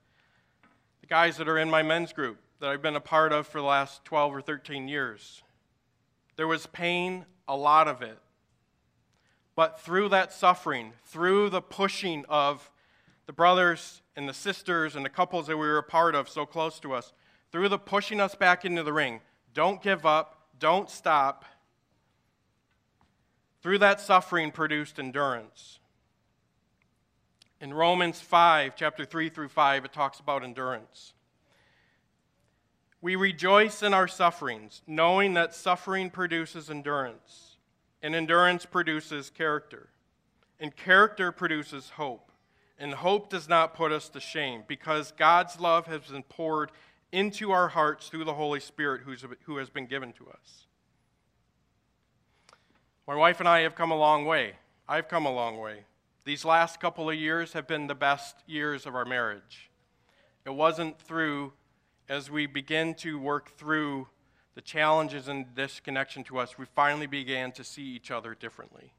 the 1.00 1.06
guys 1.06 1.36
that 1.36 1.48
are 1.48 1.58
in 1.58 1.70
my 1.70 1.82
men's 1.82 2.12
group 2.12 2.38
that 2.60 2.70
I've 2.70 2.82
been 2.82 2.96
a 2.96 3.00
part 3.00 3.32
of 3.32 3.46
for 3.46 3.58
the 3.58 3.66
last 3.66 4.04
12 4.04 4.34
or 4.34 4.40
13 4.40 4.88
years. 4.88 5.42
There 6.36 6.48
was 6.48 6.66
pain 6.66 7.26
a 7.46 7.56
lot 7.56 7.88
of 7.88 8.02
it. 8.02 8.18
But 9.56 9.80
through 9.80 10.08
that 10.08 10.32
suffering, 10.32 10.92
through 11.04 11.50
the 11.50 11.60
pushing 11.60 12.24
of 12.28 12.70
the 13.26 13.32
brothers 13.32 14.02
and 14.16 14.28
the 14.28 14.34
sisters 14.34 14.96
and 14.96 15.04
the 15.04 15.10
couples 15.10 15.46
that 15.46 15.56
we 15.56 15.66
were 15.66 15.78
a 15.78 15.82
part 15.82 16.14
of 16.14 16.28
so 16.28 16.44
close 16.46 16.78
to 16.80 16.92
us, 16.92 17.12
through 17.50 17.68
the 17.68 17.78
pushing 17.78 18.20
us 18.20 18.34
back 18.34 18.64
into 18.64 18.82
the 18.82 18.92
ring, 18.92 19.20
don't 19.52 19.82
give 19.82 20.04
up, 20.04 20.48
don't 20.58 20.90
stop. 20.90 21.44
Through 23.62 23.78
that 23.78 24.00
suffering 24.00 24.50
produced 24.50 24.98
endurance. 24.98 25.78
In 27.60 27.72
Romans 27.72 28.20
5, 28.20 28.74
chapter 28.76 29.04
3 29.04 29.30
through 29.30 29.48
5, 29.48 29.86
it 29.86 29.92
talks 29.92 30.20
about 30.20 30.44
endurance. 30.44 31.14
We 33.00 33.16
rejoice 33.16 33.82
in 33.82 33.94
our 33.94 34.08
sufferings, 34.08 34.82
knowing 34.86 35.34
that 35.34 35.54
suffering 35.54 36.10
produces 36.10 36.68
endurance, 36.70 37.56
and 38.02 38.14
endurance 38.14 38.66
produces 38.66 39.30
character, 39.30 39.88
and 40.58 40.74
character 40.74 41.30
produces 41.30 41.90
hope. 41.90 42.32
And 42.78 42.92
hope 42.92 43.30
does 43.30 43.48
not 43.48 43.74
put 43.74 43.92
us 43.92 44.08
to 44.10 44.20
shame, 44.20 44.64
because 44.66 45.12
God's 45.12 45.60
love 45.60 45.86
has 45.86 46.02
been 46.02 46.24
poured 46.24 46.72
into 47.12 47.52
our 47.52 47.68
hearts 47.68 48.08
through 48.08 48.24
the 48.24 48.34
Holy 48.34 48.58
Spirit 48.58 49.02
who 49.44 49.56
has 49.58 49.70
been 49.70 49.86
given 49.86 50.12
to 50.14 50.28
us. 50.28 50.66
My 53.06 53.14
wife 53.14 53.38
and 53.38 53.48
I 53.48 53.60
have 53.60 53.74
come 53.74 53.92
a 53.92 53.96
long 53.96 54.24
way. 54.24 54.54
I've 54.88 55.08
come 55.08 55.24
a 55.24 55.32
long 55.32 55.58
way. 55.58 55.84
These 56.24 56.44
last 56.44 56.80
couple 56.80 57.08
of 57.08 57.16
years 57.16 57.52
have 57.52 57.68
been 57.68 57.86
the 57.86 57.94
best 57.94 58.36
years 58.46 58.86
of 58.86 58.94
our 58.96 59.04
marriage. 59.04 59.70
It 60.44 60.54
wasn't 60.54 60.98
through, 60.98 61.52
as 62.08 62.30
we 62.30 62.46
begin 62.46 62.94
to 62.96 63.18
work 63.18 63.50
through 63.56 64.08
the 64.54 64.62
challenges 64.62 65.28
and 65.28 65.54
disconnection 65.54 66.24
to 66.24 66.38
us, 66.38 66.58
we 66.58 66.64
finally 66.64 67.06
began 67.06 67.52
to 67.52 67.64
see 67.64 67.82
each 67.82 68.10
other 68.10 68.34
differently. 68.34 68.92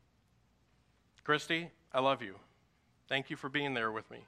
Christy, 1.24 1.72
I 1.94 2.00
love 2.00 2.22
you. 2.22 2.36
Thank 3.08 3.30
you 3.30 3.36
for 3.36 3.50
being 3.50 3.74
there 3.74 3.92
with 3.92 4.10
me. 4.10 4.20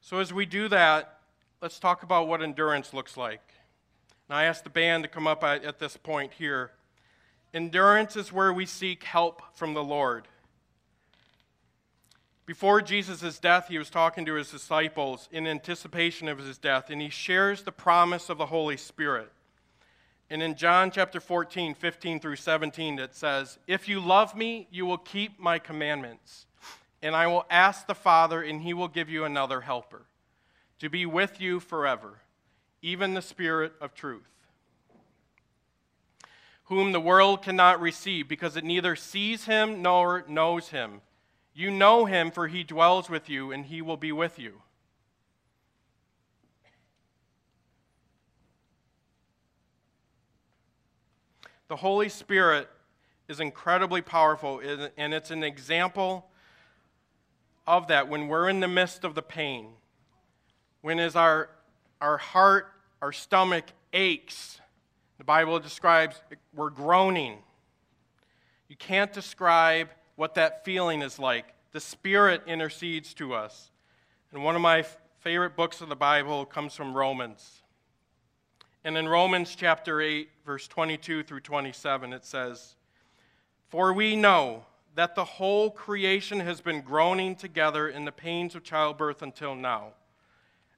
So, 0.00 0.18
as 0.18 0.32
we 0.32 0.46
do 0.46 0.68
that, 0.68 1.20
let's 1.60 1.78
talk 1.78 2.02
about 2.02 2.26
what 2.26 2.42
endurance 2.42 2.92
looks 2.92 3.16
like. 3.16 3.42
And 4.28 4.36
I 4.36 4.44
ask 4.44 4.64
the 4.64 4.70
band 4.70 5.04
to 5.04 5.08
come 5.08 5.26
up 5.26 5.44
at, 5.44 5.64
at 5.64 5.78
this 5.78 5.96
point 5.96 6.32
here. 6.34 6.72
Endurance 7.52 8.16
is 8.16 8.32
where 8.32 8.52
we 8.52 8.66
seek 8.66 9.04
help 9.04 9.42
from 9.54 9.74
the 9.74 9.82
Lord. 9.82 10.28
Before 12.46 12.80
Jesus' 12.80 13.38
death, 13.38 13.68
he 13.68 13.78
was 13.78 13.90
talking 13.90 14.24
to 14.26 14.34
his 14.34 14.50
disciples 14.50 15.28
in 15.30 15.46
anticipation 15.46 16.26
of 16.26 16.38
his 16.38 16.58
death, 16.58 16.90
and 16.90 17.00
he 17.00 17.08
shares 17.08 17.62
the 17.62 17.72
promise 17.72 18.28
of 18.28 18.38
the 18.38 18.46
Holy 18.46 18.76
Spirit. 18.76 19.30
And 20.30 20.44
in 20.44 20.54
John 20.54 20.92
chapter 20.92 21.18
14, 21.18 21.74
15 21.74 22.20
through 22.20 22.36
17, 22.36 23.00
it 23.00 23.16
says, 23.16 23.58
If 23.66 23.88
you 23.88 23.98
love 23.98 24.36
me, 24.36 24.68
you 24.70 24.86
will 24.86 24.98
keep 24.98 25.40
my 25.40 25.58
commandments. 25.58 26.46
And 27.02 27.16
I 27.16 27.26
will 27.26 27.46
ask 27.50 27.86
the 27.86 27.96
Father, 27.96 28.40
and 28.40 28.62
he 28.62 28.72
will 28.72 28.86
give 28.86 29.10
you 29.10 29.24
another 29.24 29.62
helper 29.62 30.02
to 30.78 30.88
be 30.88 31.04
with 31.04 31.40
you 31.40 31.58
forever, 31.58 32.20
even 32.80 33.14
the 33.14 33.22
Spirit 33.22 33.72
of 33.80 33.92
truth, 33.92 34.30
whom 36.64 36.92
the 36.92 37.00
world 37.00 37.42
cannot 37.42 37.80
receive 37.80 38.28
because 38.28 38.56
it 38.56 38.64
neither 38.64 38.94
sees 38.94 39.46
him 39.46 39.82
nor 39.82 40.24
knows 40.28 40.68
him. 40.68 41.00
You 41.52 41.70
know 41.70 42.04
him, 42.04 42.30
for 42.30 42.46
he 42.46 42.62
dwells 42.62 43.10
with 43.10 43.28
you, 43.28 43.50
and 43.50 43.66
he 43.66 43.82
will 43.82 43.96
be 43.96 44.12
with 44.12 44.38
you. 44.38 44.62
The 51.70 51.76
Holy 51.76 52.08
Spirit 52.08 52.68
is 53.28 53.38
incredibly 53.38 54.02
powerful, 54.02 54.60
and 54.96 55.14
it's 55.14 55.30
an 55.30 55.44
example 55.44 56.26
of 57.64 57.86
that 57.86 58.08
when 58.08 58.26
we're 58.26 58.48
in 58.48 58.58
the 58.58 58.66
midst 58.66 59.04
of 59.04 59.14
the 59.14 59.22
pain, 59.22 59.68
when 60.80 60.98
as 60.98 61.14
our, 61.14 61.48
our 62.00 62.18
heart, 62.18 62.72
our 63.00 63.12
stomach 63.12 63.66
aches, 63.92 64.60
the 65.18 65.22
Bible 65.22 65.60
describes 65.60 66.20
we're 66.56 66.70
groaning. 66.70 67.38
You 68.68 68.74
can't 68.74 69.12
describe 69.12 69.90
what 70.16 70.34
that 70.34 70.64
feeling 70.64 71.02
is 71.02 71.20
like. 71.20 71.54
The 71.70 71.78
Spirit 71.78 72.42
intercedes 72.48 73.14
to 73.14 73.32
us. 73.32 73.70
And 74.32 74.42
one 74.42 74.56
of 74.56 74.60
my 74.60 74.84
favorite 75.20 75.54
books 75.54 75.80
of 75.80 75.88
the 75.88 75.94
Bible 75.94 76.46
comes 76.46 76.74
from 76.74 76.96
Romans. 76.96 77.59
And 78.82 78.96
in 78.96 79.08
Romans 79.08 79.54
chapter 79.54 80.00
8, 80.00 80.28
verse 80.46 80.66
22 80.66 81.22
through 81.22 81.40
27, 81.40 82.12
it 82.14 82.24
says, 82.24 82.76
For 83.68 83.92
we 83.92 84.16
know 84.16 84.64
that 84.94 85.14
the 85.14 85.24
whole 85.24 85.70
creation 85.70 86.40
has 86.40 86.62
been 86.62 86.80
groaning 86.80 87.36
together 87.36 87.88
in 87.88 88.06
the 88.06 88.12
pains 88.12 88.54
of 88.54 88.64
childbirth 88.64 89.20
until 89.20 89.54
now. 89.54 89.88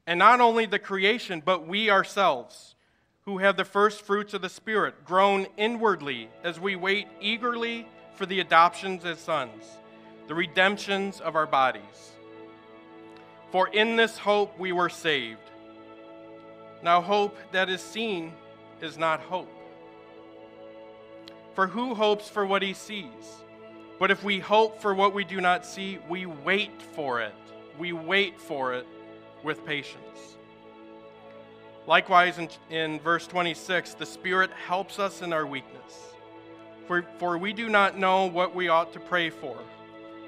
And 0.05 0.19
not 0.19 0.41
only 0.41 0.67
the 0.67 0.81
creation, 0.81 1.43
but 1.45 1.67
we 1.67 1.91
ourselves, 1.91 2.75
who 3.25 3.39
have 3.39 3.57
the 3.57 3.65
first 3.65 4.03
fruits 4.03 4.35
of 4.35 4.43
the 4.43 4.49
Spirit, 4.49 5.05
groan 5.05 5.47
inwardly 5.57 6.29
as 6.43 6.59
we 6.59 6.75
wait 6.75 7.07
eagerly 7.21 7.87
for 8.17 8.27
the 8.27 8.41
adoptions 8.41 9.05
as 9.05 9.21
sons, 9.21 9.79
the 10.27 10.35
redemptions 10.35 11.21
of 11.21 11.37
our 11.37 11.47
bodies. 11.47 12.13
For 13.53 13.69
in 13.69 13.95
this 13.95 14.19
hope 14.19 14.59
we 14.59 14.73
were 14.73 14.89
saved. 14.89 15.52
Now, 16.83 17.01
hope 17.01 17.37
that 17.53 17.69
is 17.69 17.81
seen 17.81 18.33
is 18.81 18.99
not 18.99 19.21
hope. 19.21 19.49
For 21.55 21.67
who 21.67 21.95
hopes 21.95 22.29
for 22.29 22.45
what 22.45 22.63
he 22.63 22.75
sees? 22.75 23.43
But 23.99 24.11
if 24.11 24.25
we 24.25 24.41
hope 24.41 24.81
for 24.81 24.95
what 24.95 25.15
we 25.15 25.25
do 25.25 25.41
not 25.41 25.65
see, 25.65 25.99
we 26.09 26.27
wait 26.27 26.83
for 26.83 27.21
it. 27.21 27.35
We 27.79 27.93
wait 27.93 28.41
for 28.41 28.75
it 28.75 28.87
with 29.45 29.65
patience. 29.65 30.37
Likewise, 31.87 32.39
in, 32.39 32.49
in 32.71 33.01
verse 33.01 33.27
26, 33.27 33.95
the 33.95 34.07
Spirit 34.07 34.51
helps 34.53 34.99
us 34.99 35.23
in 35.23 35.33
our 35.33 35.47
weakness. 35.47 36.15
For, 36.87 37.05
for 37.19 37.39
we 37.39 37.53
do 37.53 37.69
not 37.69 37.99
know 37.99 38.27
what 38.27 38.55
we 38.55 38.69
ought 38.69 38.93
to 38.95 39.01
pray 39.01 39.31
for, 39.31 39.57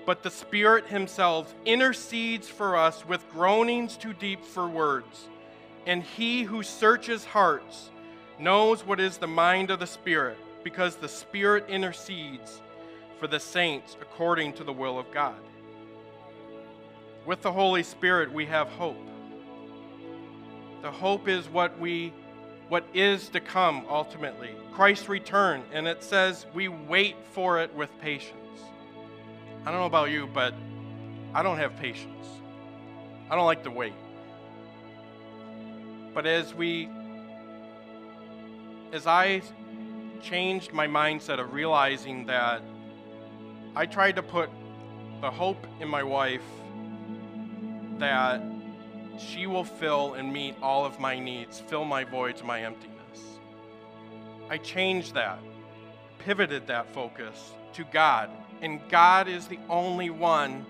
but 0.06 0.22
the 0.22 0.30
Spirit 0.30 0.86
Himself 0.86 1.54
intercedes 1.64 2.48
for 2.48 2.76
us 2.76 3.06
with 3.06 3.28
groanings 3.30 3.96
too 3.96 4.12
deep 4.12 4.44
for 4.44 4.68
words. 4.68 5.28
And 5.86 6.02
He 6.02 6.42
who 6.42 6.62
searches 6.62 7.24
hearts 7.24 7.90
knows 8.38 8.84
what 8.86 9.00
is 9.00 9.18
the 9.18 9.26
mind 9.26 9.70
of 9.70 9.80
the 9.80 9.86
Spirit, 9.86 10.38
because 10.62 10.96
the 10.96 11.08
Spirit 11.08 11.66
intercedes 11.68 12.60
for 13.20 13.26
the 13.26 13.40
saints 13.40 13.96
according 14.00 14.54
to 14.54 14.64
the 14.64 14.72
will 14.72 14.98
of 14.98 15.10
God. 15.12 15.36
With 17.26 17.42
the 17.42 17.52
Holy 17.52 17.82
Spirit, 17.82 18.32
we 18.32 18.46
have 18.46 18.68
hope. 18.68 18.96
The 20.82 20.90
hope 20.90 21.28
is 21.28 21.48
what 21.48 21.78
we 21.78 22.12
what 22.68 22.84
is 22.94 23.28
to 23.28 23.40
come 23.40 23.84
ultimately. 23.88 24.50
Christ's 24.72 25.08
return, 25.08 25.62
and 25.72 25.86
it 25.86 26.02
says 26.02 26.46
we 26.54 26.68
wait 26.68 27.16
for 27.32 27.60
it 27.60 27.74
with 27.74 27.90
patience. 28.00 28.60
I 29.64 29.70
don't 29.70 29.80
know 29.80 29.86
about 29.86 30.10
you, 30.10 30.26
but 30.26 30.54
I 31.34 31.42
don't 31.42 31.58
have 31.58 31.76
patience. 31.76 32.26
I 33.30 33.36
don't 33.36 33.46
like 33.46 33.64
to 33.64 33.70
wait. 33.70 33.94
But 36.14 36.26
as 36.26 36.54
we 36.54 36.88
as 38.92 39.08
I 39.08 39.42
changed 40.22 40.72
my 40.72 40.86
mindset 40.86 41.40
of 41.40 41.52
realizing 41.52 42.26
that 42.26 42.62
I 43.74 43.86
tried 43.86 44.16
to 44.16 44.22
put 44.22 44.48
the 45.20 45.30
hope 45.30 45.66
in 45.80 45.88
my 45.88 46.04
wife 46.04 46.44
that 47.98 48.40
she 49.18 49.46
will 49.48 49.64
fill 49.64 50.14
and 50.14 50.32
meet 50.32 50.54
all 50.62 50.86
of 50.86 51.00
my 51.00 51.18
needs, 51.18 51.60
fill 51.60 51.84
my 51.84 52.04
voids, 52.04 52.42
my 52.44 52.62
emptiness. 52.62 53.38
I 54.48 54.58
changed 54.58 55.14
that, 55.14 55.38
pivoted 56.20 56.68
that 56.68 56.92
focus 56.94 57.52
to 57.74 57.84
God. 57.92 58.30
And 58.60 58.80
God 58.88 59.28
is 59.28 59.46
the 59.48 59.58
only 59.68 60.10
one 60.10 60.64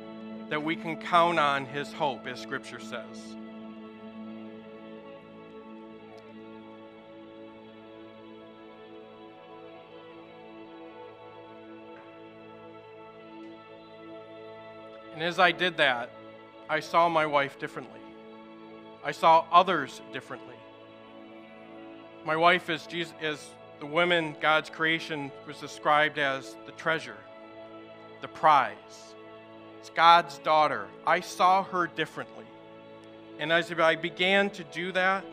that 0.49 0.63
we 0.63 0.77
can 0.77 0.97
count 0.97 1.39
on 1.39 1.67
his 1.67 1.93
hope, 1.93 2.27
as 2.27 2.41
Scripture 2.41 2.81
says. 2.81 3.37
And 15.15 15.23
as 15.23 15.39
I 15.39 15.53
did 15.53 15.77
that, 15.77 16.11
I 16.69 16.81
saw 16.81 17.09
my 17.09 17.25
wife 17.25 17.59
differently. 17.59 18.01
I 19.05 19.13
saw 19.13 19.45
others 19.53 20.01
differently. 20.13 20.57
My 22.25 22.37
wife 22.37 22.69
is, 22.69 22.87
Jesus, 22.87 23.15
is 23.21 23.49
the 23.79 23.87
woman, 23.87 24.35
God's 24.41 24.71
creation, 24.71 25.31
was 25.47 25.59
described 25.59 26.19
as 26.19 26.57
the 26.67 26.73
treasure, 26.73 27.17
the 28.23 28.29
prize. 28.29 29.15
It's 29.79 29.91
God's 29.91 30.39
daughter. 30.39 30.87
I 31.07 31.21
saw 31.21 31.63
her 31.65 31.87
differently. 31.87 32.47
And 33.39 33.53
as 33.53 33.71
I 33.71 33.97
began 33.97 34.49
to 34.51 34.65
do 34.65 34.91
that, 34.93 35.25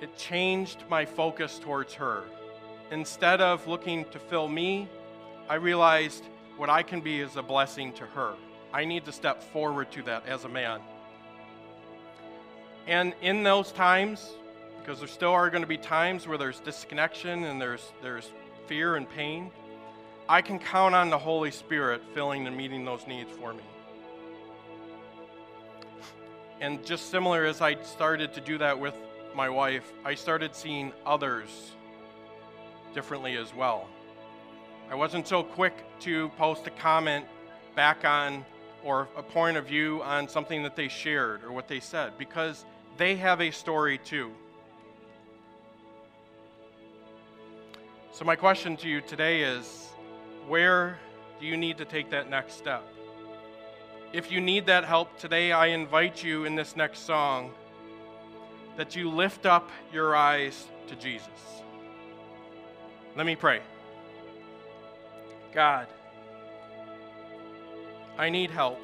it 0.00 0.16
changed 0.16 0.84
my 0.88 1.04
focus 1.04 1.58
towards 1.58 1.94
her. 1.94 2.24
Instead 2.90 3.40
of 3.40 3.66
looking 3.66 4.04
to 4.06 4.18
fill 4.18 4.48
me, 4.48 4.88
I 5.48 5.56
realized 5.56 6.24
what 6.56 6.70
I 6.70 6.82
can 6.82 7.00
be 7.00 7.20
is 7.20 7.36
a 7.36 7.42
blessing 7.42 7.92
to 7.94 8.06
her. 8.06 8.34
I 8.72 8.84
need 8.84 9.04
to 9.04 9.12
step 9.12 9.42
forward 9.42 9.90
to 9.92 10.02
that 10.04 10.26
as 10.26 10.44
a 10.44 10.48
man. 10.48 10.80
And 12.86 13.14
in 13.20 13.42
those 13.42 13.72
times, 13.72 14.32
because 14.78 15.00
there 15.00 15.08
still 15.08 15.32
are 15.32 15.50
going 15.50 15.62
to 15.62 15.68
be 15.68 15.78
times 15.78 16.28
where 16.28 16.38
there's 16.38 16.60
disconnection 16.60 17.44
and 17.44 17.60
there's, 17.60 17.92
there's 18.02 18.30
fear 18.66 18.96
and 18.96 19.08
pain, 19.08 19.50
I 20.28 20.42
can 20.42 20.58
count 20.58 20.94
on 20.94 21.10
the 21.10 21.18
Holy 21.18 21.50
Spirit 21.50 22.02
filling 22.14 22.46
and 22.46 22.56
meeting 22.56 22.84
those 22.84 23.06
needs 23.06 23.30
for 23.30 23.52
me. 23.52 23.62
And 26.60 26.84
just 26.86 27.10
similar 27.10 27.44
as 27.44 27.60
I 27.60 27.82
started 27.82 28.32
to 28.34 28.40
do 28.40 28.58
that 28.58 28.78
with 28.78 28.94
my 29.34 29.48
wife, 29.48 29.92
I 30.04 30.14
started 30.14 30.54
seeing 30.54 30.92
others 31.04 31.72
differently 32.94 33.36
as 33.36 33.54
well. 33.54 33.88
I 34.88 34.94
wasn't 34.94 35.26
so 35.26 35.42
quick 35.42 35.74
to 36.00 36.28
post 36.30 36.66
a 36.66 36.70
comment 36.70 37.24
back 37.74 38.04
on 38.04 38.44
or 38.84 39.08
a 39.16 39.22
point 39.22 39.56
of 39.56 39.66
view 39.66 40.00
on 40.04 40.28
something 40.28 40.62
that 40.62 40.76
they 40.76 40.88
shared 40.88 41.42
or 41.42 41.50
what 41.50 41.66
they 41.66 41.80
said 41.80 42.16
because 42.18 42.64
they 42.96 43.16
have 43.16 43.40
a 43.40 43.50
story 43.50 43.98
too. 43.98 44.30
So, 48.12 48.24
my 48.24 48.36
question 48.36 48.76
to 48.78 48.88
you 48.88 49.00
today 49.00 49.42
is 49.42 49.90
where 50.46 50.98
do 51.40 51.46
you 51.46 51.56
need 51.56 51.78
to 51.78 51.84
take 51.84 52.10
that 52.10 52.30
next 52.30 52.54
step? 52.54 52.84
If 54.12 54.30
you 54.30 54.40
need 54.40 54.66
that 54.66 54.84
help 54.84 55.18
today, 55.18 55.52
I 55.52 55.66
invite 55.66 56.22
you 56.22 56.44
in 56.44 56.54
this 56.54 56.76
next 56.76 57.00
song 57.00 57.50
that 58.76 58.94
you 58.94 59.10
lift 59.10 59.46
up 59.46 59.68
your 59.92 60.14
eyes 60.14 60.68
to 60.86 60.94
Jesus. 60.96 61.28
Let 63.16 63.26
me 63.26 63.34
pray. 63.34 63.60
God, 65.52 65.86
I 68.18 68.30
need 68.30 68.50
help. 68.50 68.78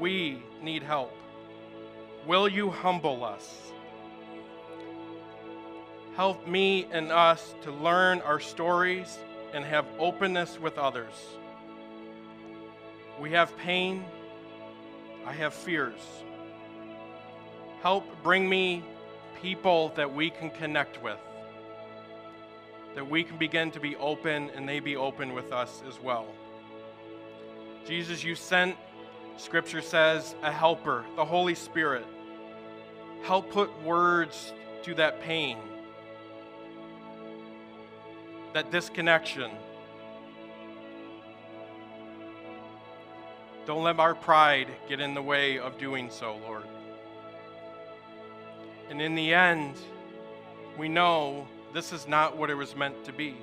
We 0.00 0.42
need 0.62 0.82
help. 0.82 1.12
Will 2.26 2.48
you 2.48 2.70
humble 2.70 3.24
us? 3.24 3.72
Help 6.16 6.46
me 6.46 6.86
and 6.90 7.10
us 7.10 7.54
to 7.62 7.72
learn 7.72 8.20
our 8.20 8.40
stories 8.40 9.18
and 9.52 9.64
have 9.64 9.86
openness 9.98 10.58
with 10.60 10.78
others. 10.78 11.12
We 13.20 13.30
have 13.32 13.56
pain. 13.58 14.04
I 15.26 15.32
have 15.32 15.54
fears. 15.54 16.00
Help 17.82 18.04
bring 18.22 18.48
me 18.48 18.84
people 19.40 19.92
that 19.96 20.14
we 20.14 20.30
can 20.30 20.50
connect 20.50 21.02
with, 21.02 21.18
that 22.94 23.08
we 23.08 23.24
can 23.24 23.36
begin 23.36 23.70
to 23.72 23.80
be 23.80 23.96
open 23.96 24.50
and 24.50 24.68
they 24.68 24.80
be 24.80 24.96
open 24.96 25.34
with 25.34 25.52
us 25.52 25.82
as 25.88 26.00
well. 26.00 26.26
Jesus, 27.86 28.24
you 28.24 28.34
sent, 28.34 28.76
Scripture 29.36 29.82
says, 29.82 30.34
a 30.42 30.50
helper, 30.50 31.04
the 31.16 31.24
Holy 31.24 31.54
Spirit. 31.54 32.06
Help 33.22 33.50
put 33.50 33.82
words 33.82 34.52
to 34.84 34.94
that 34.94 35.20
pain, 35.20 35.58
that 38.52 38.70
disconnection. 38.70 39.50
Don't 43.66 43.82
let 43.82 43.98
our 43.98 44.14
pride 44.14 44.68
get 44.88 45.00
in 45.00 45.14
the 45.14 45.22
way 45.22 45.58
of 45.58 45.78
doing 45.78 46.10
so, 46.10 46.36
Lord. 46.46 46.64
And 48.90 49.00
in 49.00 49.14
the 49.14 49.32
end, 49.32 49.74
we 50.78 50.88
know 50.88 51.48
this 51.74 51.92
is 51.92 52.06
not 52.06 52.36
what 52.36 52.50
it 52.50 52.54
was 52.54 52.76
meant 52.76 53.04
to 53.04 53.12
be. 53.12 53.36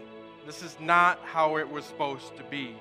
This 0.45 0.63
is 0.63 0.77
not 0.79 1.19
how 1.23 1.57
it 1.57 1.69
was 1.69 1.83
supposed 1.83 2.35
to 2.37 2.43
be. 2.45 2.75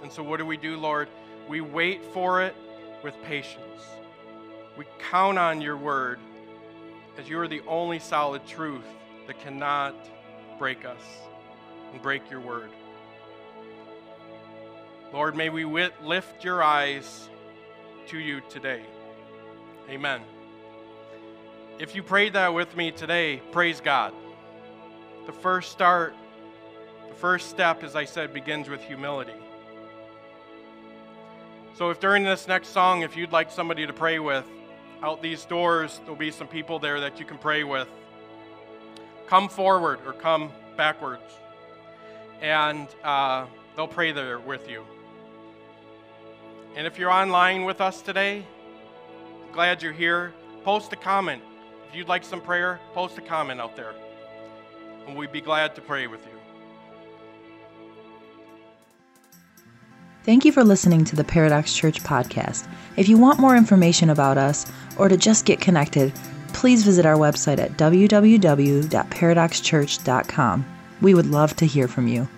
And 0.00 0.10
so, 0.10 0.22
what 0.22 0.38
do 0.38 0.46
we 0.46 0.56
do, 0.56 0.76
Lord? 0.76 1.08
We 1.48 1.60
wait 1.60 2.04
for 2.04 2.40
it 2.40 2.54
with 3.02 3.14
patience. 3.24 3.82
We 4.78 4.86
count 5.10 5.38
on 5.38 5.60
your 5.60 5.76
word 5.76 6.20
as 7.18 7.28
you 7.28 7.38
are 7.40 7.48
the 7.48 7.62
only 7.66 7.98
solid 7.98 8.46
truth 8.46 8.86
that 9.26 9.40
cannot 9.40 9.94
break 10.58 10.84
us 10.84 11.02
and 11.92 12.00
break 12.00 12.30
your 12.30 12.40
word. 12.40 12.70
Lord, 15.12 15.36
may 15.36 15.50
we 15.50 15.64
lift 15.64 16.44
your 16.44 16.62
eyes 16.62 17.28
to 18.06 18.18
you 18.18 18.40
today. 18.48 18.82
Amen. 19.90 20.22
If 21.78 21.94
you 21.94 22.02
prayed 22.02 22.34
that 22.34 22.54
with 22.54 22.76
me 22.76 22.92
today, 22.92 23.42
praise 23.50 23.80
God. 23.80 24.14
The 25.26 25.32
first 25.32 25.70
start, 25.70 26.14
the 27.08 27.14
first 27.14 27.50
step, 27.50 27.84
as 27.84 27.94
I 27.94 28.04
said, 28.04 28.34
begins 28.34 28.68
with 28.68 28.82
humility. 28.82 29.32
So 31.74 31.90
if 31.90 32.00
during 32.00 32.24
this 32.24 32.48
next 32.48 32.68
song, 32.68 33.02
if 33.02 33.16
you'd 33.16 33.32
like 33.32 33.50
somebody 33.50 33.86
to 33.86 33.92
pray 33.92 34.18
with, 34.18 34.44
out 35.02 35.22
these 35.22 35.44
doors, 35.44 36.00
there'll 36.02 36.16
be 36.16 36.30
some 36.30 36.46
people 36.46 36.78
there 36.78 37.00
that 37.00 37.18
you 37.18 37.24
can 37.24 37.38
pray 37.38 37.64
with. 37.64 37.88
Come 39.26 39.48
forward 39.48 40.00
or 40.06 40.12
come 40.12 40.52
backwards, 40.76 41.22
and 42.40 42.88
uh, 43.02 43.46
they'll 43.74 43.88
pray 43.88 44.12
there 44.12 44.38
with 44.38 44.68
you. 44.68 44.84
And 46.76 46.86
if 46.86 46.98
you're 46.98 47.10
online 47.10 47.64
with 47.64 47.80
us 47.80 48.02
today, 48.02 48.44
glad 49.52 49.82
you're 49.82 49.92
here. 49.92 50.32
Post 50.64 50.92
a 50.92 50.96
comment. 50.96 51.42
If 51.88 51.96
you'd 51.96 52.08
like 52.08 52.24
some 52.24 52.40
prayer, 52.40 52.80
post 52.94 53.18
a 53.18 53.20
comment 53.20 53.60
out 53.60 53.76
there, 53.76 53.94
and 55.06 55.16
we'd 55.16 55.32
be 55.32 55.40
glad 55.40 55.74
to 55.74 55.80
pray 55.80 56.06
with 56.06 56.20
you. 56.26 56.32
Thank 60.24 60.44
you 60.44 60.52
for 60.52 60.62
listening 60.62 61.04
to 61.06 61.16
the 61.16 61.24
Paradox 61.24 61.74
Church 61.74 62.00
podcast. 62.02 62.68
If 62.96 63.08
you 63.08 63.18
want 63.18 63.40
more 63.40 63.56
information 63.56 64.10
about 64.10 64.38
us 64.38 64.70
or 64.96 65.08
to 65.08 65.16
just 65.16 65.44
get 65.44 65.60
connected, 65.60 66.12
please 66.52 66.84
visit 66.84 67.04
our 67.04 67.16
website 67.16 67.58
at 67.58 67.72
www.paradoxchurch.com. 67.72 70.66
We 71.00 71.14
would 71.14 71.26
love 71.26 71.56
to 71.56 71.66
hear 71.66 71.88
from 71.88 72.06
you. 72.06 72.28